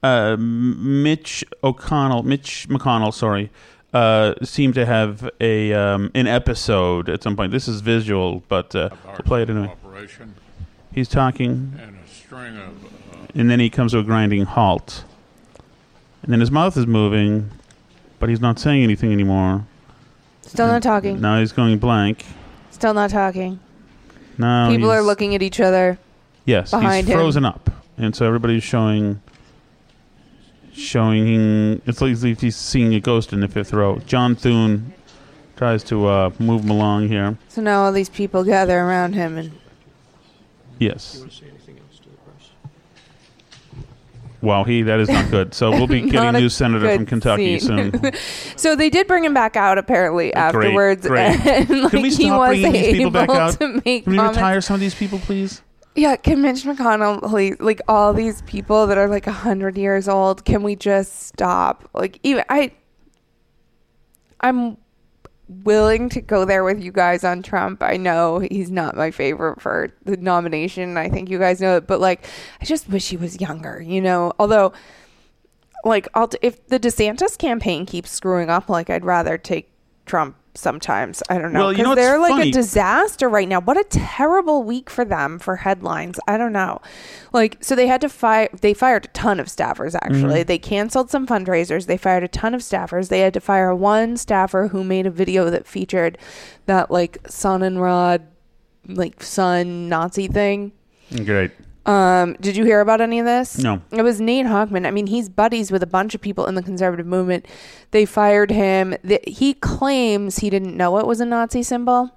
uh, 0.02 0.36
Mitch 0.38 1.44
O'Connell, 1.62 2.22
Mitch 2.22 2.66
McConnell, 2.68 3.12
sorry, 3.12 3.50
uh, 3.92 4.34
seemed 4.42 4.74
to 4.74 4.86
have 4.86 5.28
a 5.40 5.72
um, 5.72 6.10
an 6.14 6.26
episode 6.26 7.08
at 7.08 7.22
some 7.22 7.36
point. 7.36 7.52
This 7.52 7.68
is 7.68 7.80
visual, 7.80 8.42
but 8.48 8.74
uh, 8.74 8.90
we'll 9.04 9.16
play 9.18 9.42
it 9.42 9.50
anyway. 9.50 9.68
Operation 9.68 10.34
He's 10.94 11.08
talking, 11.08 11.72
and 11.80 11.98
a 12.04 12.08
string 12.08 12.56
of 12.56 12.84
uh, 12.84 13.26
and 13.34 13.50
then 13.50 13.60
he 13.60 13.70
comes 13.70 13.92
to 13.92 13.98
a 13.98 14.02
grinding 14.02 14.44
halt, 14.44 15.04
and 16.22 16.32
then 16.32 16.40
his 16.40 16.50
mouth 16.50 16.76
is 16.76 16.86
moving, 16.86 17.50
but 18.18 18.28
he's 18.28 18.40
not 18.40 18.58
saying 18.58 18.82
anything 18.82 19.12
anymore. 19.12 19.66
still 20.42 20.66
not 20.66 20.82
talking. 20.82 21.20
Now 21.20 21.38
he's 21.38 21.52
going 21.52 21.78
blank. 21.78 22.24
Still 22.70 22.94
not 22.94 23.10
talking. 23.10 23.60
Now 24.38 24.70
People 24.70 24.90
are 24.90 25.02
looking 25.02 25.34
at 25.34 25.42
each 25.42 25.60
other. 25.60 25.98
Yes, 26.46 26.70
behind 26.70 27.06
he's 27.06 27.12
him. 27.14 27.18
frozen 27.20 27.44
up, 27.44 27.70
and 27.98 28.16
so 28.16 28.26
everybody's 28.26 28.62
showing, 28.64 29.20
showing. 30.72 31.80
It's 31.86 32.00
like 32.00 32.16
he's 32.16 32.56
seeing 32.56 32.94
a 32.94 33.00
ghost 33.00 33.32
in 33.32 33.40
the 33.40 33.48
fifth 33.48 33.72
row. 33.72 33.98
John 34.06 34.34
Thune 34.34 34.92
tries 35.56 35.82
to 35.84 36.06
uh, 36.06 36.30
move 36.38 36.64
him 36.64 36.70
along 36.70 37.08
here. 37.08 37.36
So 37.48 37.60
now 37.62 37.82
all 37.84 37.92
these 37.92 38.08
people 38.08 38.44
gather 38.44 38.78
around 38.78 39.14
him 39.14 39.36
and 39.36 39.52
Yes. 40.78 41.22
Wow, 44.42 44.64
he 44.64 44.80
that 44.82 45.00
is 45.00 45.10
not 45.10 45.30
good. 45.30 45.52
So 45.52 45.70
we'll 45.70 45.86
be 45.86 46.00
getting 46.10 46.34
a 46.34 46.40
new 46.40 46.48
senator 46.48 46.94
from 46.94 47.04
Kentucky 47.04 47.58
scene. 47.60 47.92
soon. 47.92 48.12
So 48.56 48.74
they 48.76 48.88
did 48.90 49.06
bring 49.06 49.24
him 49.24 49.34
back 49.34 49.56
out 49.56 49.76
apparently 49.78 50.32
afterwards. 50.34 51.06
great. 51.06 51.38
And, 51.46 51.82
like, 51.82 51.90
Can 51.90 52.02
we 52.02 52.08
he 52.08 52.26
stop 52.26 52.48
bringing 52.48 52.72
these 52.72 52.92
people 52.92 53.10
back 53.10 53.28
out? 53.30 53.58
Can 53.58 53.82
we 53.84 54.00
comments. 54.00 54.36
retire 54.36 54.60
some 54.62 54.74
of 54.74 54.80
these 54.80 54.94
people, 54.94 55.18
please? 55.18 55.60
Yeah, 55.96 56.16
can 56.16 56.40
Mitch 56.40 56.62
McConnell, 56.62 57.20
like, 57.32 57.60
like 57.60 57.80
all 57.88 58.12
these 58.12 58.42
people 58.42 58.86
that 58.86 58.96
are 58.96 59.08
like 59.08 59.26
a 59.26 59.32
hundred 59.32 59.76
years 59.76 60.08
old, 60.08 60.44
can 60.44 60.62
we 60.62 60.76
just 60.76 61.24
stop? 61.24 61.88
Like, 61.92 62.20
even 62.22 62.44
I, 62.48 62.72
I'm 64.40 64.76
willing 65.48 66.08
to 66.10 66.20
go 66.20 66.44
there 66.44 66.62
with 66.62 66.80
you 66.80 66.92
guys 66.92 67.24
on 67.24 67.42
Trump. 67.42 67.82
I 67.82 67.96
know 67.96 68.38
he's 68.38 68.70
not 68.70 68.96
my 68.96 69.10
favorite 69.10 69.60
for 69.60 69.90
the 70.04 70.16
nomination. 70.16 70.96
I 70.96 71.08
think 71.08 71.28
you 71.28 71.40
guys 71.40 71.60
know 71.60 71.76
it, 71.76 71.88
but 71.88 72.00
like, 72.00 72.24
I 72.60 72.64
just 72.64 72.88
wish 72.88 73.08
he 73.08 73.16
was 73.16 73.40
younger. 73.40 73.82
You 73.82 74.00
know, 74.00 74.32
although, 74.38 74.72
like, 75.84 76.06
I'll 76.14 76.28
t- 76.28 76.38
if 76.40 76.64
the 76.68 76.78
DeSantis 76.78 77.36
campaign 77.36 77.84
keeps 77.84 78.10
screwing 78.12 78.48
up, 78.48 78.68
like, 78.68 78.90
I'd 78.90 79.04
rather 79.04 79.36
take 79.36 79.72
Trump. 80.06 80.36
Sometimes 80.54 81.22
I 81.28 81.38
don't 81.38 81.52
know 81.52 81.60
Well, 81.60 81.72
you 81.72 81.84
know 81.84 81.94
because 81.94 82.04
they're 82.04 82.18
like 82.18 82.32
funny? 82.32 82.50
a 82.50 82.52
disaster 82.52 83.28
right 83.28 83.48
now. 83.48 83.60
What 83.60 83.76
a 83.78 83.84
terrible 83.84 84.64
week 84.64 84.90
for 84.90 85.04
them 85.04 85.38
for 85.38 85.56
headlines. 85.56 86.18
I 86.26 86.36
don't 86.36 86.52
know. 86.52 86.80
Like, 87.32 87.58
so 87.60 87.76
they 87.76 87.86
had 87.86 88.00
to 88.00 88.08
fire, 88.08 88.48
they 88.60 88.74
fired 88.74 89.04
a 89.04 89.08
ton 89.08 89.38
of 89.38 89.46
staffers 89.46 89.94
actually. 89.94 90.40
Mm-hmm. 90.40 90.48
They 90.48 90.58
canceled 90.58 91.08
some 91.10 91.26
fundraisers. 91.26 91.86
They 91.86 91.96
fired 91.96 92.24
a 92.24 92.28
ton 92.28 92.54
of 92.54 92.62
staffers. 92.62 93.08
They 93.08 93.20
had 93.20 93.32
to 93.34 93.40
fire 93.40 93.74
one 93.74 94.16
staffer 94.16 94.68
who 94.68 94.82
made 94.82 95.06
a 95.06 95.10
video 95.10 95.50
that 95.50 95.66
featured 95.66 96.18
that 96.66 96.90
like 96.90 97.22
Sonnenrad, 97.24 98.22
like 98.88 99.22
sun 99.22 99.88
Nazi 99.88 100.26
thing. 100.26 100.72
Great. 101.24 101.52
Um, 101.86 102.36
did 102.40 102.56
you 102.56 102.64
hear 102.64 102.80
about 102.80 103.00
any 103.00 103.18
of 103.20 103.26
this? 103.26 103.58
No. 103.58 103.80
It 103.90 104.02
was 104.02 104.20
Nate 104.20 104.46
Hochman. 104.46 104.86
I 104.86 104.90
mean, 104.90 105.06
he's 105.06 105.28
buddies 105.28 105.72
with 105.72 105.82
a 105.82 105.86
bunch 105.86 106.14
of 106.14 106.20
people 106.20 106.46
in 106.46 106.54
the 106.54 106.62
conservative 106.62 107.06
movement. 107.06 107.46
They 107.90 108.04
fired 108.04 108.50
him. 108.50 108.94
The, 109.02 109.18
he 109.26 109.54
claims 109.54 110.38
he 110.38 110.50
didn't 110.50 110.76
know 110.76 110.98
it 110.98 111.06
was 111.06 111.20
a 111.20 111.26
Nazi 111.26 111.62
symbol. 111.62 112.10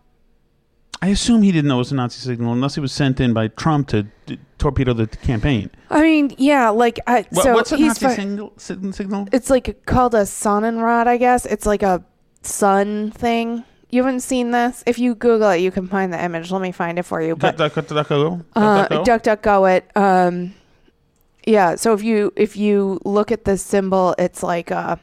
I 1.02 1.08
assume 1.08 1.42
he 1.42 1.52
didn't 1.52 1.68
know 1.68 1.76
it 1.76 1.80
was 1.80 1.92
a 1.92 1.96
Nazi 1.96 2.20
signal 2.20 2.54
unless 2.54 2.76
he 2.76 2.82
was 2.82 2.92
sent 2.94 3.20
in 3.20 3.34
by 3.34 3.50
Trump 3.50 3.88
to 3.90 4.04
d- 4.26 4.40
torpedo 4.58 4.94
the 4.94 5.08
campaign. 5.08 5.70
I 5.90 6.02
mean, 6.02 6.34
yeah, 6.38 6.70
like 6.70 7.00
I, 7.08 7.26
What- 7.30 7.44
so 7.44 7.54
what's 7.54 7.72
a 7.74 7.78
Nazi 7.78 8.06
fi- 8.06 8.16
signal, 8.16 8.54
signal? 8.58 9.28
It's 9.34 9.50
like 9.50 9.86
called 9.86 10.14
a 10.16 10.22
Sonnenrad, 10.22 11.08
I 11.08 11.18
guess. 11.18 11.46
It's 11.46 11.66
like 11.66 11.84
a 11.84 12.04
sun 12.42 13.12
thing. 13.12 13.64
You 13.94 14.04
haven't 14.04 14.22
seen 14.22 14.52
this? 14.52 14.84
If 14.88 14.98
you 14.98 15.14
Google 15.14 15.52
it, 15.52 15.58
you 15.60 15.70
can 15.72 15.88
find 15.88 16.12
the 16.12 16.24
image. 16.24 16.52
Let 16.52 16.62
me 16.62 16.72
find 16.72 16.98
it 16.98 17.04
for 17.04 17.22
you. 17.22 17.36
But 17.36 17.58
Duck, 17.58 17.74
duck, 17.76 17.86
duck, 17.88 17.96
duck, 17.96 18.10
go? 18.10 18.42
uh, 18.56 18.88
Duck, 18.88 18.90
duck, 18.90 18.90
go? 18.90 19.04
duck, 19.04 19.24
duck, 19.24 19.42
go 19.44 19.66
it. 19.66 19.92
Um, 19.96 20.56
yeah. 21.46 21.76
So 21.76 21.94
if 21.94 22.04
you 22.04 22.34
if 22.36 22.58
you 22.58 23.00
look 23.06 23.32
at 23.32 23.46
the 23.46 23.58
symbol, 23.58 24.16
it's 24.18 24.42
like 24.42 24.72
uh 24.72 24.96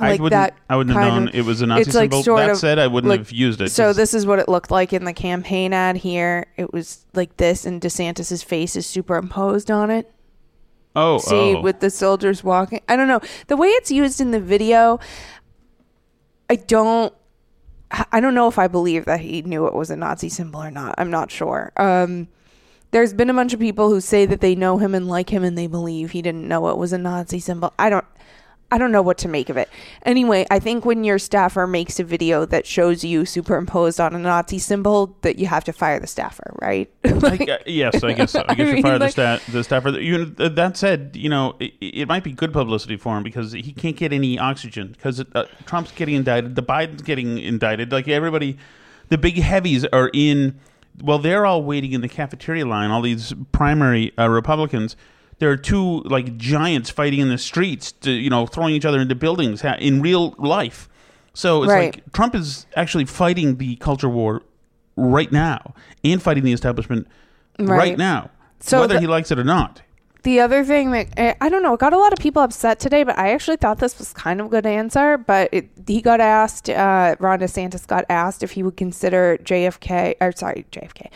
I 0.00 0.16
wouldn't. 0.16 0.52
I 0.68 0.76
wouldn't 0.76 0.96
have 0.96 1.12
known 1.12 1.28
of- 1.28 1.34
it 1.34 1.44
was 1.44 1.60
a 1.60 1.66
Nazi 1.66 1.92
like 1.92 2.12
symbol. 2.12 2.36
that 2.36 2.50
of 2.50 2.56
said, 2.56 2.78
I 2.78 2.86
wouldn't 2.88 3.08
like- 3.10 3.20
have 3.20 3.30
used 3.30 3.60
it. 3.60 3.70
So 3.70 3.92
this 3.92 4.14
is 4.14 4.26
what 4.26 4.38
it 4.40 4.48
looked 4.48 4.70
like 4.70 4.92
in 4.92 5.04
the 5.04 5.12
campaign 5.12 5.72
ad 5.72 5.96
here. 5.98 6.46
It 6.56 6.72
was 6.72 7.04
like 7.14 7.36
this, 7.36 7.64
and 7.66 7.80
DeSantis's 7.80 8.42
face 8.42 8.74
is 8.74 8.86
superimposed 8.86 9.70
on 9.70 9.90
it. 9.90 10.10
Oh, 10.96 11.18
See, 11.18 11.54
oh. 11.54 11.60
with 11.60 11.80
the 11.80 11.90
soldiers 11.90 12.42
walking. 12.42 12.80
I 12.88 12.96
don't 12.96 13.06
know 13.08 13.20
the 13.46 13.56
way 13.56 13.68
it's 13.68 13.90
used 13.92 14.20
in 14.20 14.30
the 14.32 14.40
video. 14.40 14.98
I 16.50 16.56
don't. 16.56 17.12
I 18.10 18.20
don't 18.20 18.34
know 18.34 18.48
if 18.48 18.58
I 18.58 18.68
believe 18.68 19.04
that 19.04 19.20
he 19.20 19.42
knew 19.42 19.66
it 19.66 19.74
was 19.74 19.90
a 19.90 19.96
Nazi 19.96 20.28
symbol 20.30 20.62
or 20.62 20.70
not. 20.70 20.94
I'm 20.96 21.10
not 21.10 21.30
sure. 21.30 21.72
Um, 21.76 22.28
there's 22.90 23.12
been 23.12 23.30
a 23.30 23.34
bunch 23.34 23.52
of 23.52 23.60
people 23.60 23.90
who 23.90 24.00
say 24.00 24.24
that 24.26 24.40
they 24.40 24.54
know 24.54 24.78
him 24.78 24.94
and 24.94 25.08
like 25.08 25.30
him, 25.30 25.44
and 25.44 25.56
they 25.56 25.66
believe 25.66 26.10
he 26.10 26.22
didn't 26.22 26.48
know 26.48 26.68
it 26.68 26.78
was 26.78 26.92
a 26.92 26.98
Nazi 26.98 27.38
symbol. 27.38 27.72
I 27.78 27.90
don't. 27.90 28.06
I 28.72 28.78
don't 28.78 28.90
know 28.90 29.02
what 29.02 29.18
to 29.18 29.28
make 29.28 29.50
of 29.50 29.58
it. 29.58 29.68
Anyway, 30.06 30.46
I 30.50 30.58
think 30.58 30.86
when 30.86 31.04
your 31.04 31.18
staffer 31.18 31.66
makes 31.66 32.00
a 32.00 32.04
video 32.04 32.46
that 32.46 32.66
shows 32.66 33.04
you 33.04 33.26
superimposed 33.26 34.00
on 34.00 34.14
a 34.14 34.18
Nazi 34.18 34.58
symbol, 34.58 35.14
that 35.20 35.38
you 35.38 35.46
have 35.46 35.62
to 35.64 35.74
fire 35.74 36.00
the 36.00 36.06
staffer, 36.06 36.56
right? 36.62 36.90
I 37.04 37.58
yes, 37.66 38.02
I 38.02 38.14
guess 38.14 38.32
so. 38.32 38.42
I 38.48 38.54
guess 38.54 38.68
you 38.68 38.74
mean, 38.74 38.82
fire 38.82 38.98
the, 38.98 39.04
like- 39.04 39.12
sta- 39.12 39.40
the 39.52 39.62
staffer. 39.62 39.90
You, 39.90 40.24
that 40.24 40.78
said, 40.78 41.10
you 41.14 41.28
know, 41.28 41.54
it, 41.60 41.74
it 41.82 42.08
might 42.08 42.24
be 42.24 42.32
good 42.32 42.50
publicity 42.54 42.96
for 42.96 43.14
him 43.14 43.22
because 43.22 43.52
he 43.52 43.72
can't 43.74 43.94
get 43.96 44.10
any 44.10 44.38
oxygen 44.38 44.88
because 44.92 45.20
uh, 45.20 45.46
Trump's 45.66 45.92
getting 45.92 46.14
indicted, 46.14 46.56
the 46.56 46.62
Biden's 46.62 47.02
getting 47.02 47.36
indicted. 47.38 47.92
Like 47.92 48.08
everybody, 48.08 48.56
the 49.10 49.18
big 49.18 49.36
heavies 49.36 49.84
are 49.92 50.10
in. 50.14 50.58
Well, 51.02 51.18
they're 51.18 51.44
all 51.44 51.62
waiting 51.62 51.92
in 51.92 52.00
the 52.00 52.08
cafeteria 52.08 52.64
line. 52.64 52.90
All 52.90 53.02
these 53.02 53.34
primary 53.52 54.16
uh, 54.18 54.30
Republicans. 54.30 54.96
There 55.42 55.50
are 55.50 55.56
two 55.56 56.02
like 56.02 56.36
giants 56.36 56.88
fighting 56.88 57.18
in 57.18 57.28
the 57.28 57.36
streets, 57.36 57.90
to, 58.02 58.12
you 58.12 58.30
know, 58.30 58.46
throwing 58.46 58.76
each 58.76 58.84
other 58.84 59.00
into 59.00 59.16
buildings 59.16 59.60
ha- 59.62 59.74
in 59.80 60.00
real 60.00 60.36
life. 60.38 60.88
So 61.34 61.64
it's 61.64 61.72
Right. 61.72 61.96
like 61.96 62.12
Trump 62.12 62.36
is 62.36 62.66
actually 62.76 63.06
fighting 63.06 63.56
the 63.56 63.74
culture 63.74 64.08
war 64.08 64.42
right 64.94 65.32
now 65.32 65.74
and 66.04 66.22
fighting 66.22 66.44
the 66.44 66.52
establishment 66.52 67.08
right, 67.58 67.76
Right. 67.76 67.98
now, 67.98 68.30
So 68.60 68.78
whether 68.82 68.94
the- 68.94 69.00
he 69.00 69.08
likes 69.08 69.32
it 69.32 69.38
or 69.40 69.42
not. 69.42 69.82
The 70.22 70.38
other 70.38 70.64
thing 70.64 70.92
that 70.92 71.08
eh, 71.16 71.34
I 71.40 71.48
don't 71.48 71.62
know, 71.62 71.76
got 71.76 71.92
a 71.92 71.98
lot 71.98 72.12
of 72.12 72.18
people 72.20 72.42
upset 72.42 72.78
today, 72.78 73.02
but 73.02 73.18
I 73.18 73.32
actually 73.32 73.56
thought 73.56 73.78
this 73.78 73.98
was 73.98 74.12
kind 74.12 74.40
of 74.40 74.46
a 74.46 74.48
good 74.48 74.66
answer. 74.66 75.18
But 75.18 75.48
it, 75.52 75.68
he 75.86 76.00
got 76.00 76.20
asked, 76.20 76.70
uh, 76.70 77.16
Ron 77.18 77.40
DeSantis 77.40 77.86
got 77.86 78.04
asked 78.08 78.42
if 78.42 78.52
he 78.52 78.62
would 78.62 78.76
consider 78.76 79.38
JFK, 79.42 80.14
or 80.20 80.30
sorry, 80.32 80.64
JFK, 80.70 81.10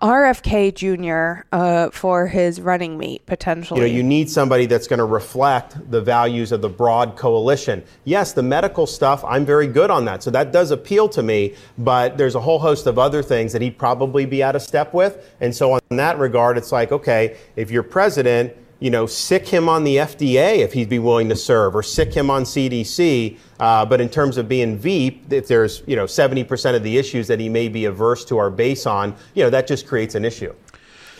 RFK 0.00 0.74
Jr. 0.74 1.46
Uh, 1.52 1.90
for 1.90 2.28
his 2.28 2.60
running 2.60 2.96
mate 2.96 3.26
potentially. 3.26 3.80
You 3.80 3.86
know, 3.88 3.92
you 3.92 4.02
need 4.02 4.30
somebody 4.30 4.66
that's 4.66 4.86
going 4.86 4.98
to 4.98 5.04
reflect 5.04 5.90
the 5.90 6.00
values 6.00 6.52
of 6.52 6.62
the 6.62 6.68
broad 6.68 7.16
coalition. 7.16 7.82
Yes, 8.04 8.32
the 8.32 8.42
medical 8.42 8.86
stuff, 8.86 9.24
I'm 9.24 9.44
very 9.44 9.66
good 9.66 9.90
on 9.90 10.04
that. 10.04 10.22
So 10.22 10.30
that 10.30 10.52
does 10.52 10.70
appeal 10.70 11.08
to 11.10 11.22
me, 11.22 11.54
but 11.78 12.16
there's 12.16 12.36
a 12.36 12.40
whole 12.40 12.60
host 12.60 12.86
of 12.86 12.98
other 12.98 13.22
things 13.22 13.52
that 13.52 13.62
he'd 13.62 13.78
probably 13.78 14.26
be 14.26 14.42
out 14.42 14.54
of 14.54 14.62
step 14.62 14.94
with. 14.94 15.34
And 15.40 15.54
so, 15.54 15.78
in 15.90 15.96
that 15.96 16.18
regard, 16.18 16.56
it's 16.56 16.70
like, 16.70 16.92
okay, 16.92 17.36
if 17.56 17.70
you're 17.70 17.82
president, 17.82 18.43
you 18.80 18.90
know, 18.90 19.06
sick 19.06 19.46
him 19.46 19.68
on 19.68 19.84
the 19.84 19.96
FDA 19.96 20.58
if 20.58 20.72
he'd 20.72 20.88
be 20.88 20.98
willing 20.98 21.28
to 21.28 21.36
serve, 21.36 21.74
or 21.74 21.82
sick 21.82 22.12
him 22.12 22.30
on 22.30 22.44
CDC. 22.44 23.38
Uh, 23.60 23.86
but 23.86 24.00
in 24.00 24.08
terms 24.08 24.36
of 24.36 24.48
being 24.48 24.76
Veep, 24.76 25.32
if 25.32 25.48
there's, 25.48 25.82
you 25.86 25.96
know, 25.96 26.04
70% 26.04 26.74
of 26.74 26.82
the 26.82 26.98
issues 26.98 27.26
that 27.28 27.40
he 27.40 27.48
may 27.48 27.68
be 27.68 27.84
averse 27.84 28.24
to 28.26 28.38
our 28.38 28.50
base 28.50 28.86
on, 28.86 29.14
you 29.34 29.42
know, 29.42 29.50
that 29.50 29.66
just 29.66 29.86
creates 29.86 30.14
an 30.14 30.24
issue. 30.24 30.54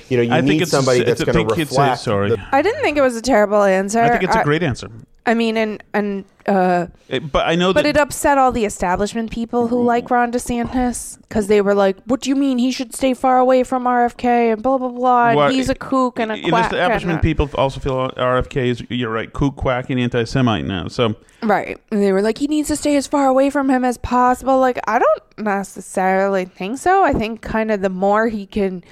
You 0.09 0.17
know, 0.19 0.23
you 0.23 0.33
I 0.33 0.37
think 0.43 0.47
need 0.49 0.63
it's 0.63 0.73
a- 0.73 0.77
somebody 0.77 1.01
it's 1.01 1.09
that's 1.09 1.21
a 1.23 1.25
going 1.27 1.39
to 1.49 1.55
big 1.55 1.57
kid 1.67 1.69
say 1.75 1.81
reflect. 1.83 2.01
sorry. 2.03 2.31
the- 2.31 2.41
I 2.53 2.63
didn't 2.63 2.83
think 2.83 2.97
it 2.99 3.03
was 3.03 3.17
a 3.17 3.23
terrible 3.23 3.63
answer. 3.63 4.01
I 4.03 4.11
think 4.11 4.25
it's 4.25 4.37
a 4.37 4.45
great 4.45 4.63
answer. 4.63 4.89
I 5.27 5.33
mean, 5.33 5.57
and 5.57 5.83
and 5.95 6.25
uh, 6.47 6.89
It- 7.09 7.33
but 7.33 7.47
I 7.47 7.55
know 7.55 7.69
that 7.73 7.83
but 7.83 7.87
it 7.87 7.97
upset 7.97 8.37
all 8.37 8.53
the 8.53 8.67
establishment 8.67 9.31
people 9.31 9.69
who 9.69 9.83
like 9.83 10.11
Ron 10.11 10.31
DeSantis 10.31 11.17
because 11.23 11.47
they 11.47 11.63
were 11.63 11.75
like, 11.75 11.97
"What 12.05 12.21
do 12.21 12.29
you 12.29 12.37
mean 12.37 12.59
he 12.59 12.71
should 12.71 12.95
stay 12.95 13.15
far 13.15 13.39
away 13.39 13.63
from 13.65 13.85
RFK 13.87 14.53
and 14.53 14.63
blah 14.63 14.77
blah 14.77 14.91
blah? 14.91 15.29
And 15.29 15.37
Well, 15.39 15.49
he's 15.51 15.71
a 15.71 15.75
kook 15.75 16.19
and 16.19 16.31
a 16.31 16.35
in 16.35 16.51
quack." 16.51 16.71
establishment 16.71 17.11
and 17.13 17.19
a-" 17.21 17.23
people 17.23 17.49
also 17.55 17.81
feel 17.81 18.11
RFK 18.19 18.69
is 18.69 18.83
you're 18.91 19.09
right, 19.11 19.33
kook, 19.33 19.57
quack, 19.57 19.89
and 19.89 19.99
anti-Semite 19.99 20.67
now. 20.67 20.89
So 20.89 21.15
Right. 21.43 21.79
And 21.91 22.03
they 22.03 22.13
were 22.13 22.23
like, 22.23 22.39
he 22.39 22.47
needs 22.47 22.69
to 22.69 22.77
stay 22.77 22.97
as 22.97 23.07
far 23.07 23.27
away 23.27 23.49
from 23.51 23.69
him 23.71 23.85
as 23.85 23.99
possible. 23.99 24.59
Like, 24.59 24.79
I 24.87 24.99
don't 24.99 25.23
necessarily 25.39 26.45
think 26.45 26.79
so. 26.79 27.03
I 27.05 27.13
think 27.13 27.41
kind 27.43 27.71
of 27.71 27.81
the 27.83 27.89
more 27.91 28.29
he 28.29 28.47
can 28.47 28.83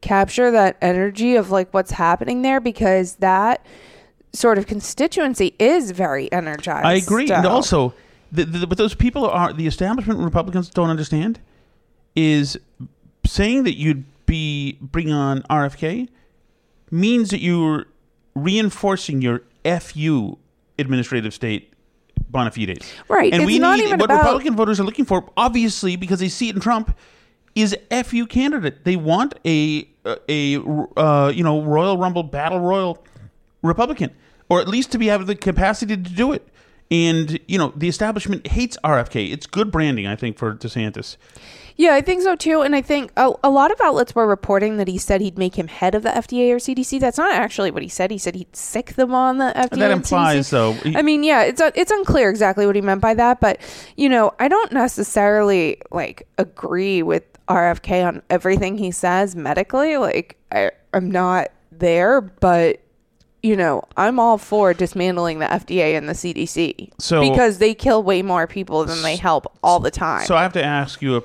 capture 0.00 0.50
that 0.50 0.76
energy 0.80 1.36
of 1.36 1.50
like 1.50 1.72
what's 1.72 1.92
happening 1.92 2.42
there, 2.42 2.60
because 2.60 3.16
that 3.16 3.64
sort 4.32 4.58
of 4.58 4.66
constituency 4.66 5.54
is 5.58 5.90
very 5.90 6.30
energized. 6.32 6.86
I 6.86 6.94
agree. 6.94 7.30
And 7.30 7.46
also, 7.46 7.94
the, 8.30 8.44
the, 8.44 8.66
what 8.66 8.78
those 8.78 8.94
people 8.94 9.26
are, 9.26 9.52
the 9.52 9.66
establishment 9.66 10.20
Republicans 10.20 10.68
don't 10.68 10.90
understand 10.90 11.40
is 12.14 12.58
saying 13.24 13.64
that 13.64 13.76
you'd 13.76 14.04
be 14.26 14.78
bring 14.80 15.10
on 15.12 15.42
RFK 15.44 16.08
means 16.90 17.30
that 17.30 17.40
you're 17.40 17.86
reinforcing 18.34 19.22
your 19.22 19.42
FU 19.80 20.36
administrative 20.78 21.34
state 21.34 21.72
bona 22.30 22.50
fides. 22.50 22.92
Right. 23.08 23.32
And 23.32 23.42
It's 23.42 23.46
we 23.46 23.58
not 23.58 23.78
need 23.78 23.86
even 23.86 23.98
what 23.98 24.06
about- 24.10 24.18
Republican 24.22 24.56
voters 24.56 24.78
are 24.80 24.84
looking 24.84 25.04
for, 25.04 25.28
obviously, 25.36 25.96
because 25.96 26.20
they 26.20 26.28
see 26.28 26.48
it 26.48 26.54
in 26.54 26.60
Trump, 26.60 26.96
is 27.60 27.76
FU 28.04 28.26
candidate. 28.26 28.84
They 28.84 28.96
want 28.96 29.34
a 29.46 29.88
a 30.28 30.56
uh, 30.96 31.32
you 31.34 31.42
know 31.44 31.62
Royal 31.62 31.98
Rumble 31.98 32.22
battle 32.22 32.60
royal 32.60 33.04
Republican, 33.62 34.10
or 34.48 34.60
at 34.60 34.68
least 34.68 34.92
to 34.92 34.98
be 34.98 35.06
have 35.06 35.26
the 35.26 35.34
capacity 35.34 35.96
to 35.96 36.02
do 36.10 36.32
it. 36.32 36.46
And 36.90 37.38
you 37.46 37.58
know 37.58 37.72
the 37.76 37.88
establishment 37.88 38.46
hates 38.46 38.78
RFK. 38.82 39.30
It's 39.32 39.46
good 39.46 39.70
branding, 39.70 40.06
I 40.06 40.16
think, 40.16 40.38
for 40.38 40.54
DeSantis. 40.54 41.16
Yeah, 41.80 41.94
I 41.94 42.00
think 42.00 42.22
so 42.22 42.34
too. 42.34 42.62
And 42.62 42.74
I 42.74 42.82
think 42.82 43.12
a, 43.16 43.30
a 43.44 43.50
lot 43.50 43.70
of 43.70 43.80
outlets 43.80 44.12
were 44.12 44.26
reporting 44.26 44.78
that 44.78 44.88
he 44.88 44.98
said 44.98 45.20
he'd 45.20 45.38
make 45.38 45.56
him 45.56 45.68
head 45.68 45.94
of 45.94 46.02
the 46.02 46.08
FDA 46.08 46.50
or 46.50 46.56
CDC. 46.56 46.98
That's 46.98 47.18
not 47.18 47.32
actually 47.32 47.70
what 47.70 47.84
he 47.84 47.88
said. 47.88 48.10
He 48.10 48.18
said 48.18 48.34
he'd 48.34 48.56
sick 48.56 48.94
them 48.94 49.14
on 49.14 49.38
the 49.38 49.52
FDA. 49.54 49.78
that 49.78 49.92
implies, 49.92 50.50
though, 50.50 50.72
he- 50.72 50.96
I 50.96 51.02
mean, 51.02 51.22
yeah, 51.22 51.42
it's 51.44 51.60
it's 51.76 51.92
unclear 51.92 52.30
exactly 52.30 52.66
what 52.66 52.74
he 52.74 52.82
meant 52.82 53.00
by 53.00 53.14
that, 53.14 53.38
but 53.38 53.60
you 53.96 54.08
know, 54.08 54.32
I 54.40 54.48
don't 54.48 54.72
necessarily 54.72 55.80
like 55.92 56.26
agree 56.38 57.02
with 57.02 57.27
RFK 57.48 58.06
on 58.06 58.22
everything 58.30 58.78
he 58.78 58.90
says 58.90 59.34
medically. 59.36 59.96
Like, 59.96 60.36
I, 60.52 60.70
I'm 60.92 61.10
not 61.10 61.48
there, 61.72 62.20
but 62.20 62.80
you 63.42 63.54
know, 63.56 63.82
I'm 63.96 64.18
all 64.18 64.36
for 64.36 64.74
dismantling 64.74 65.38
the 65.38 65.46
FDA 65.46 65.96
and 65.96 66.08
the 66.08 66.12
CDC 66.12 66.90
So- 66.98 67.20
because 67.20 67.58
they 67.58 67.72
kill 67.74 68.02
way 68.02 68.20
more 68.22 68.46
people 68.46 68.84
than 68.84 69.00
they 69.02 69.16
help 69.16 69.46
all 69.62 69.78
the 69.80 69.90
time. 69.92 70.26
So 70.26 70.34
I 70.36 70.42
have 70.42 70.52
to 70.54 70.64
ask 70.64 71.00
you 71.00 71.16
a, 71.18 71.22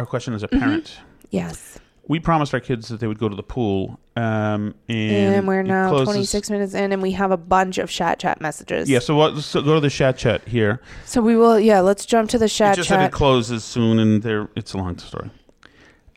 a 0.00 0.06
question 0.06 0.32
as 0.34 0.42
a 0.42 0.48
parent. 0.48 0.98
yes. 1.30 1.78
We 2.08 2.20
promised 2.20 2.54
our 2.54 2.60
kids 2.60 2.86
that 2.86 3.00
they 3.00 3.08
would 3.08 3.18
go 3.18 3.28
to 3.28 3.34
the 3.34 3.42
pool, 3.42 3.98
um, 4.14 4.76
and, 4.88 5.34
And, 5.34 5.48
we're 5.48 5.64
now 5.64 5.88
closes- 5.88 6.06
26 6.06 6.50
minutes 6.50 6.72
in, 6.74 6.92
and 6.92 7.02
we 7.02 7.10
have 7.10 7.32
a 7.32 7.36
bunch 7.36 7.78
of 7.78 7.90
chat 7.90 8.20
chat 8.20 8.40
messages. 8.40 8.88
Yeah, 8.88 9.00
so 9.00 9.16
what? 9.16 9.36
So 9.42 9.60
go 9.60 9.74
to 9.74 9.80
the 9.80 9.90
chat 9.90 10.16
chat 10.16 10.46
here. 10.46 10.80
So 11.04 11.20
we 11.20 11.34
will, 11.34 11.58
yeah, 11.58 11.80
let's 11.80 12.06
jump 12.06 12.30
to 12.30 12.38
the 12.38 12.48
chat 12.48 12.76
just 12.76 12.88
said 12.90 12.98
chat. 12.98 13.10
it 13.10 13.12
closes 13.12 13.64
soon, 13.64 13.98
and 13.98 14.22
there 14.22 14.48
it's 14.54 14.72
a 14.72 14.76
long 14.78 14.96
story. 14.98 15.30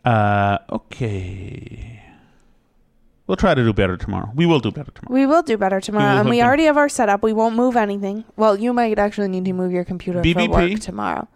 Uh, 0.04 0.58
okay. 0.70 2.02
We'll 3.26 3.36
try 3.36 3.54
to 3.54 3.62
do 3.62 3.72
better 3.72 3.96
tomorrow. 3.96 4.32
We 4.34 4.46
will 4.46 4.58
do 4.58 4.72
better 4.72 4.90
tomorrow. 4.90 5.14
we 5.14 5.24
will 5.24 5.42
do 5.42 5.56
better 5.56 5.80
tomorrow, 5.80 6.14
will 6.14 6.20
and 6.22 6.28
we 6.28 6.38
them. 6.38 6.46
already 6.48 6.64
have 6.64 6.76
our 6.76 6.88
setup. 6.88 7.22
We 7.22 7.32
won't 7.32 7.54
move 7.54 7.76
anything. 7.76 8.24
Well, 8.36 8.58
you 8.58 8.72
might 8.72 8.98
actually 8.98 9.28
need 9.28 9.44
to 9.44 9.52
move 9.52 9.70
your 9.70 9.84
computer 9.84 10.20
for 10.20 10.48
work 10.48 10.80
tomorrow. 10.80 11.28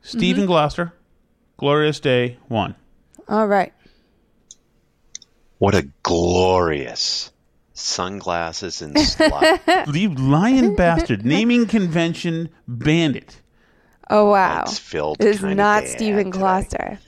Stephen 0.00 0.46
Gloucester, 0.46 0.92
Glorious 1.58 2.00
Day 2.00 2.38
one. 2.48 2.74
All 3.28 3.46
right. 3.46 3.72
What 5.58 5.76
a 5.76 5.88
glorious 6.02 7.30
sunglasses 7.72 8.82
and 8.82 8.96
slut. 8.96 9.94
You 9.94 10.12
lying 10.14 10.74
bastard! 10.74 11.24
Naming 11.24 11.66
convention 11.66 12.48
bandit. 12.66 13.40
Oh 14.10 14.30
wow. 14.30 14.62
It's 14.62 14.78
filled 14.78 15.18
It 15.20 15.28
is 15.28 15.42
not 15.42 15.84
bad 15.84 15.88
Stephen 15.88 16.26
today. 16.26 16.38
Gloucester. 16.38 16.98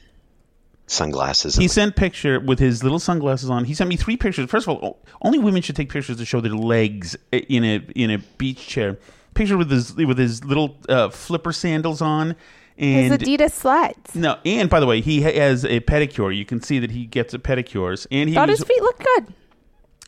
Sunglasses. 0.86 1.56
He 1.56 1.64
and 1.64 1.70
sent 1.70 1.96
picture 1.96 2.40
with 2.40 2.58
his 2.58 2.82
little 2.82 2.98
sunglasses 2.98 3.50
on. 3.50 3.64
He 3.64 3.74
sent 3.74 3.88
me 3.88 3.96
three 3.96 4.16
pictures. 4.16 4.48
First 4.50 4.68
of 4.68 4.76
all, 4.78 4.98
only 5.22 5.38
women 5.38 5.62
should 5.62 5.76
take 5.76 5.90
pictures 5.90 6.16
to 6.18 6.24
show 6.24 6.40
their 6.40 6.52
legs 6.54 7.16
in 7.32 7.64
a 7.64 7.76
in 7.94 8.10
a 8.10 8.18
beach 8.38 8.66
chair. 8.66 8.98
Picture 9.34 9.56
with 9.56 9.70
his 9.70 9.94
with 9.94 10.18
his 10.18 10.44
little 10.44 10.76
uh, 10.88 11.08
flipper 11.08 11.52
sandals 11.52 12.00
on, 12.00 12.36
And, 12.78 13.12
His 13.12 13.20
Adidas 13.20 13.50
slides. 13.52 14.14
no, 14.14 14.38
and 14.44 14.68
by 14.70 14.78
the 14.80 14.86
way, 14.86 15.00
he 15.00 15.22
has 15.22 15.64
a 15.64 15.80
pedicure. 15.80 16.36
You 16.36 16.44
can 16.44 16.60
see 16.62 16.78
that 16.80 16.90
he 16.92 17.04
gets 17.06 17.34
a 17.34 17.38
pedicures, 17.38 18.06
and 18.12 18.28
he 18.28 18.34
Thought 18.36 18.48
was, 18.48 18.60
his 18.60 18.68
feet 18.68 18.80
looked 18.82 19.02
good. 19.04 19.26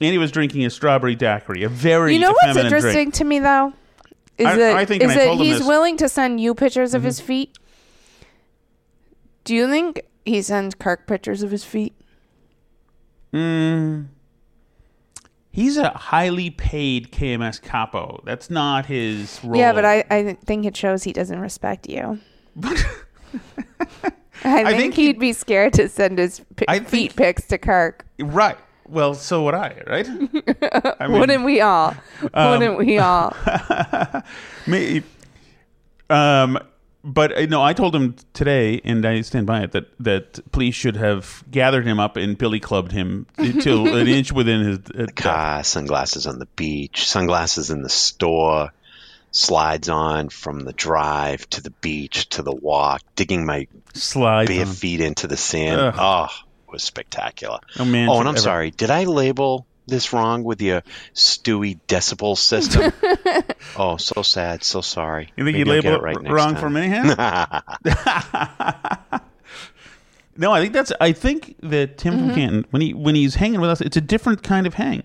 and 0.00 0.12
he 0.12 0.18
was 0.18 0.30
drinking 0.30 0.64
a 0.64 0.70
strawberry 0.70 1.16
daiquiri, 1.16 1.64
a 1.64 1.68
very 1.68 2.14
You 2.14 2.20
know 2.20 2.34
what's 2.40 2.56
interesting 2.58 2.92
drink. 3.10 3.14
to 3.14 3.24
me 3.24 3.38
though 3.40 3.72
is 4.38 4.46
I- 4.46 4.56
that 4.56 4.76
I 4.76 4.84
think, 4.84 5.02
is 5.02 5.10
and 5.10 5.18
I 5.20 5.24
that 5.24 5.26
told 5.30 5.38
he's 5.40 5.48
this- 5.54 5.60
Mm-hmm. 5.62 5.68
willing 5.68 5.96
to 5.96 6.08
send 6.08 6.40
you 6.40 6.54
pictures 6.54 6.94
of 6.94 7.02
his 7.02 7.18
feet. 7.18 7.56
Do 9.46 9.54
you 9.54 9.68
think 9.68 10.02
he 10.24 10.42
sends 10.42 10.74
Kirk 10.74 11.06
pictures 11.06 11.44
of 11.44 11.52
his 11.52 11.62
feet? 11.64 11.94
Mm, 13.32 14.08
he's 15.52 15.76
a 15.76 15.90
highly 15.90 16.50
paid 16.50 17.12
KMS 17.12 17.62
capo. 17.62 18.20
That's 18.24 18.50
not 18.50 18.86
his 18.86 19.38
role. 19.44 19.56
Yeah, 19.56 19.72
but 19.72 19.84
I, 19.84 20.04
I 20.10 20.32
think 20.44 20.66
it 20.66 20.76
shows 20.76 21.04
he 21.04 21.12
doesn't 21.12 21.38
respect 21.38 21.88
you. 21.88 22.18
I 24.44 24.64
think, 24.64 24.76
think 24.78 24.94
he'd 24.94 25.18
be 25.20 25.32
scared 25.32 25.74
to 25.74 25.88
send 25.88 26.18
his 26.18 26.40
pi- 26.56 26.80
feet 26.80 27.14
pics 27.14 27.46
to 27.46 27.56
Kirk. 27.58 28.04
right. 28.18 28.58
Well, 28.88 29.14
so 29.14 29.42
would 29.44 29.54
I, 29.54 29.82
right? 29.88 30.06
I 31.00 31.08
mean, 31.08 31.18
Wouldn't 31.20 31.44
we 31.44 31.60
all? 31.60 31.94
um, 32.34 32.50
Wouldn't 32.52 32.78
we 32.78 32.98
all? 32.98 33.34
Me, 34.68 35.02
um, 36.08 36.58
but 37.06 37.36
uh, 37.36 37.46
no, 37.46 37.62
I 37.62 37.72
told 37.72 37.94
him 37.94 38.16
today, 38.34 38.80
and 38.84 39.06
I 39.06 39.20
stand 39.22 39.46
by 39.46 39.62
it 39.62 39.72
that 39.72 39.86
that 40.00 40.52
police 40.52 40.74
should 40.74 40.96
have 40.96 41.44
gathered 41.50 41.86
him 41.86 42.00
up 42.00 42.16
and 42.16 42.36
billy 42.36 42.60
clubbed 42.60 42.92
him 42.92 43.26
till 43.60 43.94
an 43.96 44.08
inch 44.08 44.32
within 44.32 44.60
his. 44.62 44.78
Uh, 44.90 45.06
car, 45.14 45.62
sunglasses 45.64 46.26
on 46.26 46.38
the 46.38 46.46
beach, 46.56 47.06
sunglasses 47.08 47.70
in 47.70 47.82
the 47.82 47.88
store, 47.88 48.72
slides 49.30 49.88
on 49.88 50.28
from 50.28 50.60
the 50.60 50.72
drive 50.72 51.48
to 51.50 51.62
the 51.62 51.70
beach 51.70 52.28
to 52.30 52.42
the 52.42 52.54
walk, 52.54 53.02
digging 53.14 53.46
my 53.46 53.68
Slides 53.94 54.50
bare 54.50 54.66
on. 54.66 54.72
feet 54.72 55.00
into 55.00 55.26
the 55.26 55.36
sand. 55.36 55.80
Ugh. 55.80 55.94
Oh, 55.96 56.24
it 56.68 56.72
was 56.72 56.82
spectacular. 56.82 57.60
No 57.78 57.84
man 57.84 58.08
oh, 58.08 58.18
and 58.18 58.28
I'm 58.28 58.34
ever- 58.34 58.42
sorry. 58.42 58.70
Did 58.72 58.90
I 58.90 59.04
label 59.04 59.66
this 59.86 60.12
wrong 60.12 60.44
with 60.44 60.60
your 60.60 60.82
Stewie 61.14 61.78
decibel 61.88 62.36
system? 62.36 62.92
oh, 63.76 63.96
so 63.96 64.22
sad. 64.22 64.64
So 64.64 64.80
sorry. 64.80 65.32
You 65.36 65.44
think 65.44 65.56
Maybe 65.56 65.58
you 65.58 65.64
labeled 65.64 65.94
it 65.94 66.02
right 66.02 66.16
it 66.16 66.30
wrong 66.30 66.52
time. 66.54 66.60
for 66.60 66.70
Mayhem? 66.70 67.06
no, 70.36 70.52
I 70.52 70.60
think 70.60 70.72
that's. 70.72 70.92
I 71.00 71.12
think 71.12 71.56
that 71.62 71.98
Tim 71.98 72.14
Mm-hmm. 72.14 72.26
from 72.26 72.34
Canton, 72.34 72.66
when 72.70 72.82
he 72.82 72.94
when 72.94 73.14
he's 73.14 73.36
hanging 73.36 73.60
with 73.60 73.70
us, 73.70 73.80
it's 73.80 73.96
a 73.96 74.00
different 74.00 74.42
kind 74.42 74.66
of 74.66 74.74
hang. 74.74 75.02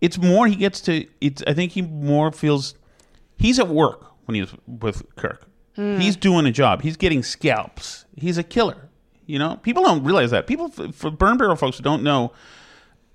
It's 0.00 0.18
more 0.18 0.46
he 0.46 0.56
gets 0.56 0.80
to. 0.82 1.06
It's. 1.20 1.42
I 1.46 1.54
think 1.54 1.72
he 1.72 1.82
more 1.82 2.32
feels. 2.32 2.74
He's 3.36 3.58
at 3.58 3.68
work 3.68 4.06
when 4.26 4.34
he's 4.36 4.52
with 4.66 5.02
Kirk. 5.16 5.46
Hmm. 5.76 5.98
He's 5.98 6.16
doing 6.16 6.46
a 6.46 6.52
job. 6.52 6.82
He's 6.82 6.96
getting 6.96 7.22
scalps. 7.22 8.04
He's 8.16 8.38
a 8.38 8.42
killer. 8.42 8.88
You 9.26 9.38
know, 9.38 9.56
people 9.62 9.82
don't 9.84 10.02
realize 10.02 10.30
that. 10.32 10.46
People 10.46 10.68
for 10.68 11.10
burn 11.10 11.36
barrel 11.38 11.56
folks 11.56 11.78
don't 11.78 12.02
know, 12.02 12.32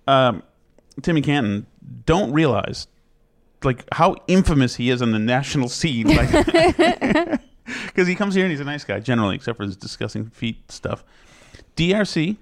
um, 0.08 0.44
Timmy 1.02 1.22
Canton 1.22 1.66
don't 2.06 2.32
realize 2.32 2.88
like 3.64 3.86
how 3.94 4.16
infamous 4.28 4.76
he 4.76 4.90
is 4.90 5.02
on 5.02 5.12
the 5.12 5.20
national 5.20 5.70
scene. 5.70 6.08
Like, 6.08 6.30
because 7.86 8.08
he 8.08 8.16
comes 8.16 8.36
here 8.36 8.46
and 8.46 8.52
he's 8.52 8.60
a 8.60 8.66
nice 8.66 8.84
guy 8.84 9.00
generally, 9.00 9.36
except 9.36 9.58
for 9.58 9.64
his 9.64 9.76
discussing 9.76 10.30
feet 10.30 10.72
stuff. 10.72 11.04
DRC, 11.76 12.38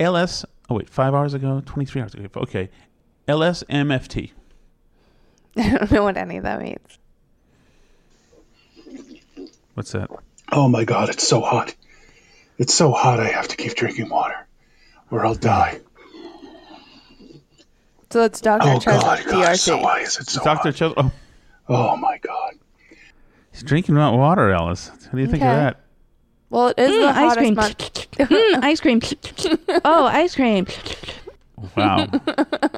LS. 0.00 0.44
Oh 0.70 0.74
wait, 0.74 0.88
five 0.90 1.14
hours 1.14 1.34
ago, 1.34 1.62
twenty 1.64 1.86
three 1.86 2.00
hours 2.00 2.14
ago. 2.14 2.28
Okay, 2.36 2.70
LSMFT. 3.26 4.32
I 5.56 5.70
don't 5.70 5.90
know 5.90 6.04
what 6.04 6.16
any 6.16 6.38
of 6.38 6.44
that 6.44 6.60
means. 6.60 6.98
What's 9.74 9.92
that? 9.92 10.10
Oh 10.50 10.68
my 10.68 10.84
god, 10.84 11.10
it's 11.10 11.26
so 11.26 11.40
hot. 11.40 11.74
It's 12.58 12.74
so 12.74 12.90
hot 12.90 13.20
I 13.20 13.28
have 13.28 13.48
to 13.48 13.56
keep 13.56 13.74
drinking 13.74 14.08
water 14.08 14.48
or 15.10 15.24
I'll 15.24 15.34
die. 15.34 15.80
So 18.10 18.24
it's 18.24 18.40
Dr. 18.40 18.66
Oh 18.68 18.78
Chesney, 18.80 19.00
god, 19.02 19.24
god, 19.26 19.34
DRC. 19.54 19.58
so 19.58 19.78
why 19.78 20.00
is 20.00 20.18
it 20.18 20.28
so 20.30 20.42
Doctor 20.42 20.72
Chel- 20.72 20.94
Oh, 20.96 21.10
Oh 21.68 21.96
my 21.96 22.18
god. 22.18 22.54
he's 23.52 23.62
drinking 23.62 23.96
hot 23.96 24.16
water, 24.16 24.50
Alice. 24.50 24.88
What 24.90 25.12
do 25.12 25.18
you 25.20 25.26
think 25.26 25.42
of 25.42 25.48
that? 25.48 25.80
Well, 26.50 26.68
it 26.68 26.78
is 26.78 26.90
Mm, 26.90 27.00
the 27.02 27.20
ice 27.20 27.34
cream. 27.36 27.54
month. 27.54 28.08
Mm, 28.18 28.64
ice 28.64 28.80
cream. 28.80 29.00
oh, 29.84 30.06
ice 30.06 30.34
cream. 30.34 30.66
Wow. 31.76 32.06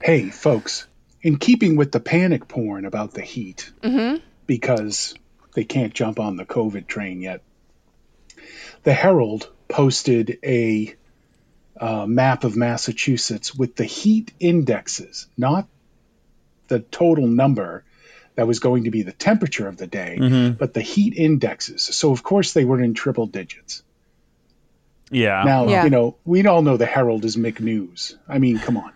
Hey, 0.00 0.30
folks, 0.30 0.86
in 1.22 1.38
keeping 1.38 1.74
with 1.74 1.90
the 1.90 1.98
panic 1.98 2.46
porn 2.46 2.84
about 2.84 3.12
the 3.14 3.20
heat, 3.22 3.72
Mm-hmm. 3.82 4.24
because 4.46 5.12
they 5.54 5.64
can't 5.64 5.92
jump 5.92 6.20
on 6.20 6.36
the 6.36 6.44
COVID 6.44 6.86
train 6.86 7.20
yet, 7.20 7.42
the 8.84 8.92
Herald 8.92 9.50
posted 9.66 10.38
a 10.44 10.94
uh, 11.80 12.06
map 12.06 12.44
of 12.44 12.56
Massachusetts 12.56 13.54
with 13.54 13.76
the 13.76 13.84
heat 13.84 14.32
indexes, 14.40 15.26
not 15.36 15.66
the 16.68 16.80
total 16.80 17.26
number 17.26 17.84
that 18.34 18.46
was 18.46 18.60
going 18.60 18.84
to 18.84 18.90
be 18.90 19.02
the 19.02 19.12
temperature 19.12 19.66
of 19.66 19.76
the 19.76 19.86
day, 19.86 20.16
Mhm. 20.20 20.58
but 20.58 20.74
the 20.74 20.80
heat 20.82 21.14
indexes. 21.16 21.82
So, 21.82 22.12
of 22.12 22.22
course, 22.22 22.52
they 22.52 22.64
were 22.64 22.80
in 22.80 22.94
triple 22.94 23.26
digits. 23.26 23.82
Yeah. 25.10 25.42
Now, 25.44 25.68
Yeah. 25.68 25.84
you 25.84 25.90
know, 25.90 26.16
we 26.24 26.46
all 26.46 26.62
know 26.62 26.76
the 26.76 26.86
Herald 26.86 27.24
is 27.24 27.36
McNews. 27.36 28.14
I 28.28 28.38
mean, 28.38 28.58
come 28.58 28.76
on. 28.76 28.92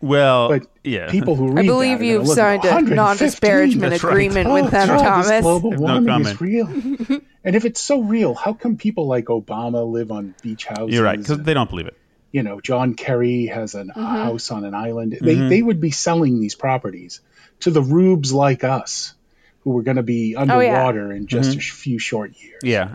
Well, 0.00 0.48
But 0.48 0.66
yeah. 0.84 1.10
people 1.10 1.34
who 1.36 1.48
read 1.52 1.64
I 1.64 1.66
believe 1.66 1.98
that 1.98 2.04
you've 2.06 2.26
look, 2.26 2.36
signed 2.36 2.64
a 2.64 2.80
non-disparagement 2.82 3.90
That's 3.90 4.04
right. 4.04 4.10
agreement 4.12 4.46
Oh, 4.48 4.54
with 4.62 4.70
them, 4.70 4.88
God, 4.88 5.02
Thomas. 5.02 5.40
global 5.42 5.72
warming 5.72 6.06
comment. 6.06 6.34
is 6.34 6.40
real. 6.40 6.66
and 7.44 7.56
if 7.56 7.64
it's 7.64 7.80
so 7.80 8.00
real, 8.02 8.34
how 8.34 8.52
come 8.52 8.76
people 8.76 9.06
like 9.06 9.26
Obama 9.26 9.90
live 9.90 10.10
on 10.10 10.34
beach 10.42 10.66
houses? 10.66 10.94
You're 10.94 11.04
right 11.04 11.18
because 11.18 11.38
they 11.42 11.54
don't 11.54 11.68
believe 11.68 11.86
it. 11.86 11.96
You 12.32 12.42
know, 12.42 12.60
John 12.60 12.94
Kerry 12.94 13.46
has 13.46 13.74
an, 13.74 13.88
Mm-hmm. 13.88 14.00
a 14.00 14.24
house 14.24 14.50
on 14.50 14.64
an 14.64 14.74
island. 14.74 15.18
They 15.20 15.36
Mhm. 15.36 15.48
they 15.48 15.62
would 15.62 15.80
be 15.80 15.90
selling 15.90 16.40
these 16.40 16.54
properties 16.54 17.20
to 17.60 17.70
the 17.70 17.82
rubes 17.82 18.32
like 18.32 18.64
us, 18.64 19.14
who 19.64 19.70
were 19.70 19.82
going 19.82 19.96
to 19.98 20.02
be 20.02 20.34
Oh, 20.36 20.44
yeah. 20.44 20.52
underwater 20.54 21.12
in 21.12 21.26
just 21.26 21.56
a 21.56 21.60
few 21.60 21.98
short 21.98 22.32
years. 22.40 22.60
Yeah, 22.62 22.94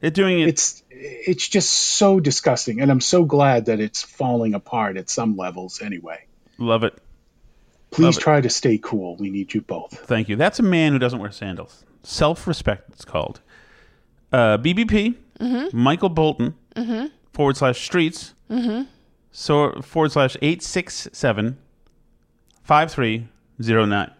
they're 0.00 0.10
doing 0.10 0.40
it. 0.40 0.48
It's 0.48 0.82
it's 0.90 1.46
just 1.46 1.70
so 1.70 2.20
disgusting, 2.20 2.80
and 2.80 2.90
I'm 2.90 3.02
so 3.02 3.24
glad 3.24 3.66
that 3.66 3.80
it's 3.80 4.02
falling 4.02 4.54
apart 4.54 4.96
at 4.96 5.10
some 5.10 5.36
levels. 5.36 5.82
Anyway, 5.82 6.24
Love 6.58 6.84
it. 6.84 6.94
please 7.90 8.04
Love 8.04 8.16
it. 8.16 8.20
try 8.20 8.40
to 8.40 8.48
stay 8.48 8.78
cool. 8.78 9.16
We 9.16 9.28
need 9.30 9.52
you 9.52 9.60
both. 9.60 9.92
Thank 10.06 10.28
you. 10.30 10.36
That's 10.36 10.58
a 10.58 10.62
man 10.62 10.92
who 10.92 10.98
doesn't 10.98 11.18
wear 11.18 11.30
sandals. 11.32 11.84
Self 12.02 12.46
respect, 12.46 12.88
it's 12.94 13.04
called. 13.04 13.40
Uh, 14.32 14.56
BBP, 14.58 15.16
Mm-hmm. 15.40 15.78
Michael 15.78 16.08
Bolton, 16.08 16.54
forward 17.34 17.58
slash 17.58 17.84
streets, 17.84 18.32
Mm-hmm. 18.50 18.82
so 19.32 19.72
forward 19.82 20.12
slash 20.12 20.36
eight 20.40 20.62
six 20.62 21.08
seven 21.12 21.58
five 22.62 22.92
three 22.92 23.28
zero 23.60 23.84
nine. 23.84 24.12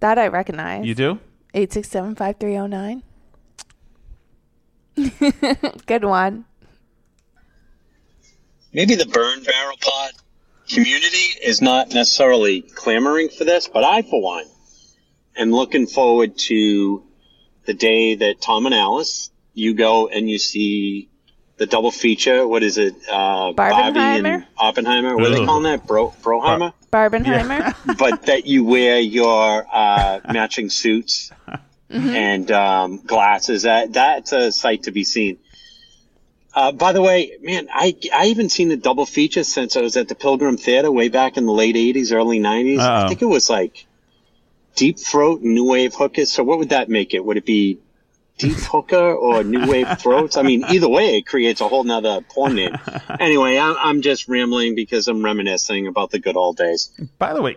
That 0.00 0.18
I 0.18 0.28
recognize. 0.28 0.84
You 0.86 0.94
do? 0.94 1.18
867-5309. 1.54 3.02
Good 5.86 6.04
one. 6.04 6.44
maybe 8.72 8.94
the 8.94 9.06
burn 9.06 9.42
barrel 9.42 9.76
pod 9.80 10.10
community 10.68 11.38
is 11.42 11.62
not 11.62 11.94
necessarily 11.94 12.60
clamoring 12.60 13.30
for 13.30 13.44
this, 13.44 13.68
but 13.68 13.84
I, 13.84 14.02
for 14.02 14.20
one, 14.20 14.44
am 15.36 15.50
looking 15.50 15.86
forward 15.86 16.36
to 16.38 17.02
the 17.64 17.74
day 17.74 18.16
that 18.16 18.40
Tom 18.40 18.66
and 18.66 18.74
Alice, 18.74 19.30
you 19.54 19.74
go 19.74 20.08
and 20.08 20.28
you 20.28 20.38
see 20.38 21.08
the 21.56 21.66
double 21.66 21.90
feature. 21.90 22.46
What 22.46 22.62
is 22.62 22.78
it? 22.78 22.94
Uh, 23.10 23.52
Barbie 23.52 23.98
and 23.98 24.26
Barbenheimer? 24.26 24.46
Oppenheimer. 24.58 25.16
What 25.16 25.26
are 25.26 25.30
they 25.30 25.44
calling 25.44 25.62
that? 25.64 25.86
Bro, 25.86 26.14
Broheimer? 26.22 26.72
Barbenheimer. 26.92 27.74
but 27.98 28.26
that 28.26 28.46
you 28.46 28.64
wear 28.64 28.98
your 28.98 29.66
uh, 29.72 30.20
matching 30.32 30.70
suits 30.70 31.30
and 31.88 32.50
um, 32.50 32.98
glasses. 32.98 33.62
That 33.62 33.92
that's 33.92 34.32
a 34.32 34.52
sight 34.52 34.84
to 34.84 34.90
be 34.92 35.04
seen. 35.04 35.38
Uh, 36.54 36.72
by 36.72 36.92
the 36.92 37.02
way, 37.02 37.36
man, 37.42 37.68
I 37.70 37.94
I 38.14 38.26
even 38.26 38.48
seen 38.48 38.68
the 38.68 38.78
double 38.78 39.04
feature 39.04 39.44
since 39.44 39.76
I 39.76 39.82
was 39.82 39.96
at 39.96 40.08
the 40.08 40.14
Pilgrim 40.14 40.56
Theater 40.56 40.90
way 40.90 41.08
back 41.08 41.36
in 41.36 41.44
the 41.44 41.52
late 41.52 41.76
'80s, 41.76 42.12
early 42.12 42.40
'90s. 42.40 42.78
I 42.78 43.02
Uh-oh. 43.02 43.08
think 43.08 43.20
it 43.20 43.26
was 43.26 43.50
like 43.50 43.86
Deep 44.74 44.98
Throat 44.98 45.42
and 45.42 45.54
New 45.54 45.68
Wave 45.68 45.94
Hookers. 45.94 46.32
So 46.32 46.44
what 46.44 46.58
would 46.58 46.70
that 46.70 46.88
make 46.88 47.12
it? 47.12 47.22
Would 47.22 47.36
it 47.36 47.44
be 47.44 47.78
Deep 48.38 48.56
Hooker 48.58 49.14
or 49.14 49.42
New 49.44 49.66
Wave 49.70 49.86
Throats? 49.98 50.36
I 50.36 50.42
mean, 50.42 50.64
either 50.64 50.88
way, 50.88 51.16
it 51.16 51.26
creates 51.26 51.60
a 51.60 51.68
whole 51.68 51.84
nother 51.84 52.20
porn 52.28 52.54
name. 52.56 52.76
Anyway, 53.20 53.56
I'm, 53.56 53.76
I'm 53.78 54.02
just 54.02 54.28
rambling 54.28 54.74
because 54.74 55.08
I'm 55.08 55.24
reminiscing 55.24 55.86
about 55.86 56.10
the 56.10 56.18
good 56.18 56.36
old 56.36 56.56
days. 56.58 56.90
By 57.18 57.32
the 57.32 57.40
way, 57.40 57.56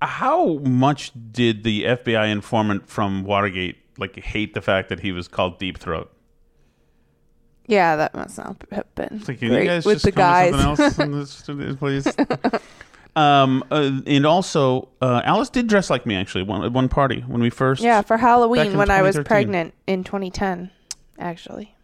how 0.00 0.54
much 0.58 1.10
did 1.32 1.64
the 1.64 1.84
FBI 1.84 2.30
informant 2.30 2.88
from 2.88 3.24
Watergate 3.24 3.76
like 3.98 4.16
hate 4.16 4.54
the 4.54 4.60
fact 4.62 4.88
that 4.90 5.00
he 5.00 5.10
was 5.12 5.26
called 5.28 5.58
Deep 5.58 5.78
Throat? 5.78 6.10
Yeah, 7.66 7.96
that 7.96 8.14
must 8.14 8.36
not 8.38 8.62
have 8.72 8.94
been 8.94 9.08
It's 9.20 9.28
like, 9.28 9.38
can 9.40 9.48
great 9.48 9.62
you 9.62 9.68
guys 9.68 9.86
with 9.86 9.94
just 9.96 10.04
the 10.04 10.12
come 10.12 10.20
guys. 10.20 10.52
with 10.52 10.60
something 10.92 11.14
else 11.18 11.48
in 11.48 11.58
this, 11.58 11.76
please? 11.76 12.60
Um, 13.16 13.62
uh, 13.70 14.00
and 14.06 14.26
also, 14.26 14.88
uh, 15.00 15.22
Alice 15.24 15.48
did 15.48 15.68
dress 15.68 15.88
like 15.88 16.04
me 16.04 16.16
actually 16.16 16.42
one, 16.42 16.64
at 16.64 16.72
one 16.72 16.88
party 16.88 17.20
when 17.20 17.40
we 17.40 17.50
first. 17.50 17.82
Yeah, 17.82 18.02
for 18.02 18.16
Halloween 18.16 18.76
when 18.76 18.90
I 18.90 19.02
was 19.02 19.18
pregnant 19.24 19.74
in 19.86 20.02
2010, 20.04 20.70
actually. 21.18 21.74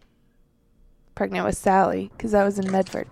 Pregnant 1.14 1.46
with 1.46 1.56
Sally 1.56 2.10
because 2.16 2.34
I 2.34 2.44
was 2.44 2.58
in 2.58 2.70
Medford. 2.70 3.08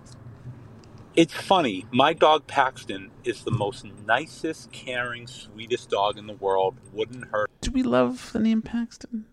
It's 1.14 1.34
funny. 1.34 1.84
My 1.92 2.12
dog 2.12 2.46
Paxton 2.46 3.10
is 3.24 3.42
the 3.42 3.50
most 3.50 3.84
nicest, 4.06 4.70
caring, 4.70 5.26
sweetest 5.26 5.90
dog 5.90 6.16
in 6.16 6.26
the 6.26 6.34
world. 6.34 6.76
Wouldn't 6.92 7.26
hurt. 7.26 7.50
Do 7.60 7.72
we 7.72 7.82
love 7.82 8.30
the 8.32 8.38
name 8.38 8.62
Paxton? 8.62 9.26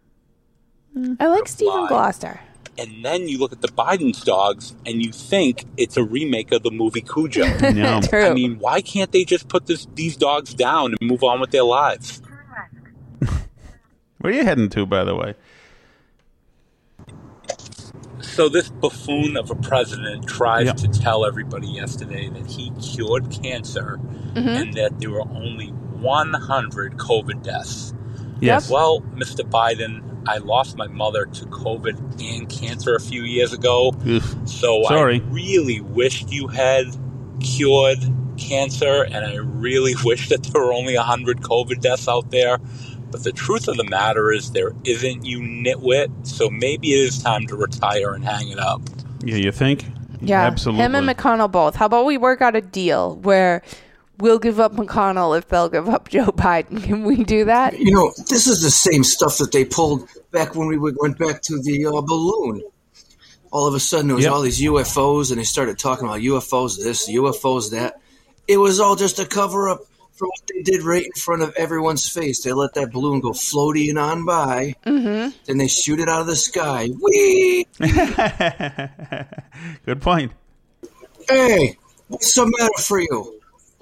I 1.19 1.27
like 1.27 1.47
Stephen 1.47 1.73
Fly. 1.73 1.87
Gloucester. 1.87 2.39
And 2.77 3.05
then 3.05 3.27
you 3.29 3.37
look 3.37 3.51
at 3.53 3.61
the 3.61 3.69
Biden's 3.69 4.21
dogs 4.23 4.75
and 4.85 5.01
you 5.03 5.11
think 5.13 5.65
it's 5.77 5.95
a 5.97 6.03
remake 6.03 6.51
of 6.51 6.63
the 6.63 6.71
movie 6.71 7.01
Cujo. 7.01 7.45
No. 7.73 8.01
True. 8.09 8.25
I 8.25 8.33
mean, 8.33 8.59
why 8.59 8.81
can't 8.81 9.11
they 9.11 9.23
just 9.23 9.47
put 9.47 9.65
this, 9.67 9.87
these 9.95 10.17
dogs 10.17 10.53
down 10.53 10.93
and 10.99 11.09
move 11.09 11.23
on 11.23 11.39
with 11.39 11.51
their 11.51 11.63
lives? 11.63 12.21
Where 14.19 14.33
are 14.33 14.35
you 14.35 14.43
heading 14.43 14.69
to, 14.69 14.85
by 14.85 15.03
the 15.03 15.15
way? 15.15 15.35
So 18.21 18.49
this 18.49 18.69
buffoon 18.69 19.37
of 19.37 19.51
a 19.51 19.55
president 19.55 20.27
tries 20.27 20.65
Yeah. 20.65 20.73
to 20.73 20.87
tell 20.87 21.25
everybody 21.25 21.67
yesterday 21.67 22.29
that 22.29 22.47
he 22.47 22.71
cured 22.81 23.31
cancer 23.31 23.99
Mm-hmm. 24.33 24.47
and 24.49 24.73
that 24.73 24.99
there 24.99 25.11
were 25.11 25.21
only 25.21 25.67
100 25.67 26.97
COVID 26.97 27.41
deaths. 27.41 27.93
Yes. 28.39 28.69
Well, 28.69 29.01
Mr. 29.15 29.49
Biden, 29.49 30.03
I 30.27 30.37
lost 30.37 30.77
my 30.77 30.87
mother 30.87 31.25
to 31.25 31.45
COVID 31.45 32.21
and 32.21 32.49
cancer 32.49 32.95
a 32.95 32.99
few 32.99 33.23
years 33.23 33.53
ago. 33.53 33.93
Oof. 34.05 34.35
So 34.45 34.83
Sorry. 34.83 35.21
I 35.21 35.23
really 35.29 35.81
wished 35.81 36.31
you 36.31 36.47
had 36.47 36.85
cured 37.39 37.99
cancer, 38.37 39.03
and 39.03 39.25
I 39.25 39.35
really 39.35 39.95
wish 40.03 40.29
that 40.29 40.43
there 40.43 40.61
were 40.61 40.73
only 40.73 40.95
100 40.95 41.41
COVID 41.41 41.81
deaths 41.81 42.07
out 42.07 42.31
there. 42.31 42.57
But 43.11 43.23
the 43.23 43.31
truth 43.31 43.67
of 43.67 43.77
the 43.77 43.83
matter 43.83 44.31
is, 44.31 44.51
there 44.51 44.73
isn't, 44.83 45.25
you 45.25 45.39
nitwit. 45.39 46.27
So 46.27 46.49
maybe 46.49 46.93
it 46.93 46.99
is 46.99 47.21
time 47.21 47.47
to 47.47 47.55
retire 47.55 48.13
and 48.13 48.25
hang 48.25 48.49
it 48.49 48.59
up. 48.59 48.81
Yeah, 49.23 49.37
you 49.37 49.51
think? 49.51 49.85
Yeah, 50.21 50.41
absolutely. 50.41 50.83
him 50.83 50.95
and 50.95 51.07
McConnell 51.07 51.51
both. 51.51 51.75
How 51.75 51.85
about 51.85 52.05
we 52.05 52.17
work 52.17 52.41
out 52.41 52.55
a 52.55 52.61
deal 52.61 53.17
where 53.17 53.61
we'll 54.19 54.39
give 54.39 54.59
up 54.59 54.73
McConnell 54.73 55.37
if 55.37 55.47
they'll 55.47 55.69
give 55.69 55.87
up 55.89 56.09
Joe 56.09 56.25
Biden? 56.31 56.83
Can 56.83 57.03
we 57.03 57.23
do 57.23 57.45
that? 57.45 57.77
You 57.79 57.91
know, 57.91 58.11
this 58.29 58.47
is 58.47 58.61
the 58.61 58.71
same 58.71 59.03
stuff 59.03 59.37
that 59.39 59.51
they 59.51 59.65
pulled 59.65 60.07
back 60.31 60.55
when 60.55 60.67
we 60.67 60.77
went 60.77 61.17
back 61.17 61.41
to 61.43 61.59
the 61.61 61.85
uh, 61.87 62.01
balloon. 62.01 62.63
All 63.51 63.67
of 63.67 63.73
a 63.73 63.79
sudden, 63.79 64.07
there 64.07 64.15
was 64.15 64.25
Yep. 64.25 64.33
all 64.33 64.41
these 64.41 64.61
UFOs, 64.61 65.31
and 65.31 65.39
they 65.39 65.43
started 65.45 65.79
talking 65.79 66.05
about 66.07 66.19
UFOs 66.21 66.77
this, 66.83 67.09
UFOs 67.09 67.71
that. 67.71 68.01
It 68.47 68.57
was 68.57 68.79
all 68.79 68.95
just 68.95 69.17
a 69.19 69.25
cover 69.25 69.69
up 69.69 69.79
for 70.13 70.27
what 70.27 70.41
they 70.53 70.61
did 70.61 70.81
right 70.83 71.03
in 71.05 71.11
front 71.13 71.41
of 71.41 71.53
everyone's 71.55 72.07
face. 72.09 72.41
They 72.43 72.53
let 72.53 72.73
that 72.75 72.91
balloon 72.91 73.19
go 73.21 73.33
floating 73.33 73.97
on 73.97 74.25
by, 74.25 74.75
Mm-hmm. 74.85 75.35
then 75.45 75.57
they 75.57 75.67
shoot 75.67 75.99
it 75.99 76.07
out 76.09 76.21
of 76.21 76.27
the 76.27 76.35
sky. 76.35 76.87
Whee! 76.87 77.65
Good 79.85 80.01
point. 80.01 80.31
Hey, 81.29 81.77
what's 82.07 82.33
the 82.35 82.45
matter 82.45 82.81
for 82.81 82.99
you? 83.01 83.34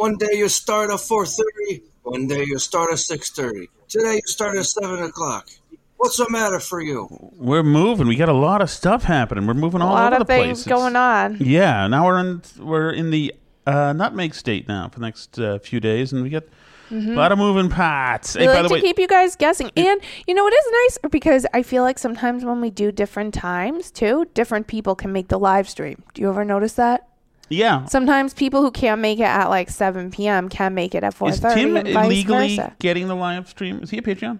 One 0.04 0.18
day 0.18 0.34
you 0.34 0.50
start 0.50 0.92
at 0.92 1.00
four 1.00 1.26
thirty. 1.26 1.82
One 2.02 2.28
day 2.28 2.44
you 2.44 2.60
start 2.60 2.92
at 2.92 3.00
six 3.00 3.32
thirty. 3.32 3.70
Today 3.88 4.16
you 4.16 4.22
start 4.26 4.58
at 4.58 4.66
seven 4.66 5.02
o'clock. 5.02 5.50
What's 5.96 6.18
the 6.18 6.30
matter 6.30 6.60
for 6.60 6.82
you? 6.82 7.08
We're 7.38 7.64
moving. 7.64 8.08
We 8.08 8.18
got 8.18 8.28
a 8.28 8.34
lot 8.34 8.62
of 8.62 8.70
stuff 8.70 9.06
happening. 9.06 9.48
We're 9.48 9.54
moving 9.54 9.80
A 9.80 9.86
all 9.86 9.94
lot 9.94 10.20
of 10.20 10.28
things 10.28 10.66
going 10.66 10.98
on. 10.98 11.38
Yeah, 11.40 11.88
now 11.88 12.06
we're 12.06 12.20
in 12.20 12.42
we're 12.60 12.92
in 12.92 13.12
the 13.12 13.34
uh, 13.66 13.94
nutmeg 13.94 14.36
state 14.36 14.68
now 14.68 14.90
for 14.90 15.00
the 15.00 15.06
next 15.06 15.40
uh, 15.40 15.60
few 15.60 15.80
days, 15.80 16.12
and 16.12 16.22
we 16.22 16.30
got 16.30 16.44
a 16.92 16.96
lot 16.96 17.32
of 17.32 17.38
moving 17.38 17.70
parts. 17.70 18.36
We 18.36 18.42
Hey, 18.42 18.48
by 18.48 18.54
like 18.56 18.64
the 18.64 18.68
to 18.68 18.74
way, 18.74 18.82
keep 18.82 19.00
you 19.00 19.08
guys 19.08 19.38
guessing. 19.38 19.72
And 19.78 20.02
you 20.28 20.34
know, 20.34 20.46
it 20.46 20.54
is 20.54 20.66
nice 20.84 21.12
because 21.12 21.46
I 21.54 21.64
feel 21.64 21.84
like 21.84 21.98
sometimes 21.98 22.44
when 22.44 22.60
we 22.60 22.72
do 22.72 22.92
different 22.92 23.34
times 23.34 23.90
too, 23.90 24.26
different 24.34 24.68
people 24.68 24.96
can 24.96 25.14
make 25.14 25.30
the 25.30 25.40
live 25.40 25.70
stream. 25.70 26.04
Do 26.14 26.22
you 26.22 26.28
ever 26.28 26.44
notice 26.44 26.74
that? 26.74 27.08
Yeah, 27.54 27.86
Sometimes 27.86 28.34
people 28.34 28.62
who 28.62 28.72
can't 28.72 29.00
make 29.02 29.20
it 29.20 29.24
at 29.24 29.48
like 29.50 29.70
7 29.70 30.12
p.m. 30.12 30.50
can 30.50 30.74
make 30.74 30.94
it 30.96 31.04
at 31.04 31.14
4:30 31.16 31.30
is 31.30 31.40
Tim 31.40 31.78
and 31.78 31.88
vice 31.90 32.06
illegally 32.06 32.56
versa. 32.58 32.76
getting 32.80 33.08
the 33.08 33.16
live 33.16 33.48
stream? 33.48 33.80
Is 33.84 33.90
he 33.90 33.98
a 33.98 34.02
Patreon? 34.02 34.40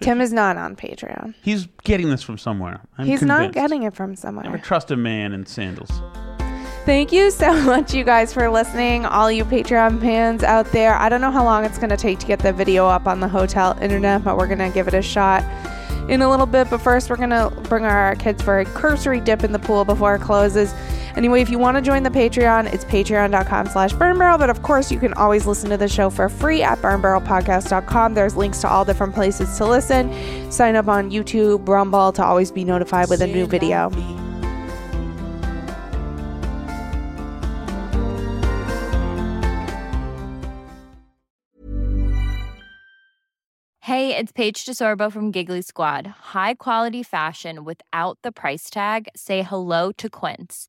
Tim 0.00 0.20
is 0.20 0.32
not 0.32 0.56
on 0.56 0.74
Patreon. 0.74 1.34
He's 1.42 1.66
getting 1.84 2.10
this 2.10 2.22
from 2.22 2.36
somewhere. 2.36 2.80
I'm 2.98 3.06
He's 3.06 3.22
not 3.22 3.36
convinced. 3.52 3.54
getting 3.54 3.82
it 3.84 3.94
from 3.94 4.10
Never 4.10 4.16
somewhere. 4.20 4.58
trust 4.58 4.90
a 4.90 4.96
man 4.96 5.32
in 5.32 5.46
sandals. 5.46 5.90
Thank 6.84 7.12
you 7.12 7.30
so 7.30 7.52
much, 7.62 7.94
you 7.94 8.02
guys, 8.02 8.32
for 8.32 8.50
listening. 8.50 9.06
All 9.06 9.30
you 9.30 9.44
Patreon 9.44 10.00
fans 10.00 10.42
out 10.42 10.66
there. 10.72 10.94
I 10.94 11.08
don't 11.08 11.20
know 11.20 11.30
how 11.30 11.44
long 11.44 11.64
it's 11.64 11.78
going 11.78 11.90
to 11.90 11.96
take 11.96 12.18
to 12.18 12.26
get 12.26 12.40
the 12.40 12.52
video 12.52 12.86
up 12.88 13.06
on 13.06 13.20
the 13.20 13.28
hotel 13.28 13.78
internet, 13.80 14.24
but 14.24 14.36
we're 14.36 14.48
going 14.48 14.58
to 14.58 14.70
give 14.70 14.88
it 14.88 14.94
a 14.94 15.02
shot 15.02 15.44
in 16.10 16.20
a 16.22 16.28
little 16.28 16.46
bit. 16.46 16.68
But 16.68 16.78
first, 16.78 17.08
we're 17.08 17.16
going 17.16 17.30
to 17.30 17.52
bring 17.68 17.84
our 17.84 18.16
kids 18.16 18.42
for 18.42 18.58
a 18.58 18.64
cursory 18.64 19.20
dip 19.20 19.44
in 19.44 19.52
the 19.52 19.60
pool 19.60 19.84
before 19.84 20.16
it 20.16 20.22
closes. 20.22 20.74
Anyway, 21.16 21.42
if 21.42 21.50
you 21.50 21.58
want 21.58 21.76
to 21.76 21.82
join 21.82 22.02
the 22.02 22.10
Patreon, 22.10 22.72
it's 22.72 22.84
patreon.com 22.84 23.66
slash 23.66 23.92
burnbarrel. 23.92 24.38
But 24.38 24.50
of 24.50 24.62
course, 24.62 24.90
you 24.90 24.98
can 24.98 25.12
always 25.14 25.46
listen 25.46 25.70
to 25.70 25.76
the 25.76 25.88
show 25.88 26.10
for 26.10 26.28
free 26.28 26.62
at 26.62 26.78
burnbarrelpodcast.com. 26.78 28.14
There's 28.14 28.36
links 28.36 28.60
to 28.62 28.68
all 28.68 28.84
different 28.84 29.14
places 29.14 29.56
to 29.58 29.66
listen. 29.66 30.50
Sign 30.50 30.76
up 30.76 30.88
on 30.88 31.10
YouTube, 31.10 31.68
Rumble 31.68 32.12
to 32.12 32.24
always 32.24 32.50
be 32.50 32.64
notified 32.64 33.08
with 33.08 33.20
a 33.20 33.26
new 33.26 33.46
video. 33.46 33.90
Hey, 43.80 44.16
it's 44.16 44.32
Paige 44.32 44.64
DeSorbo 44.64 45.12
from 45.12 45.32
Giggly 45.32 45.60
Squad. 45.60 46.06
High 46.32 46.54
quality 46.54 47.02
fashion 47.02 47.64
without 47.64 48.16
the 48.22 48.32
price 48.32 48.70
tag. 48.70 49.08
Say 49.14 49.42
hello 49.42 49.92
to 49.92 50.08
Quince. 50.08 50.68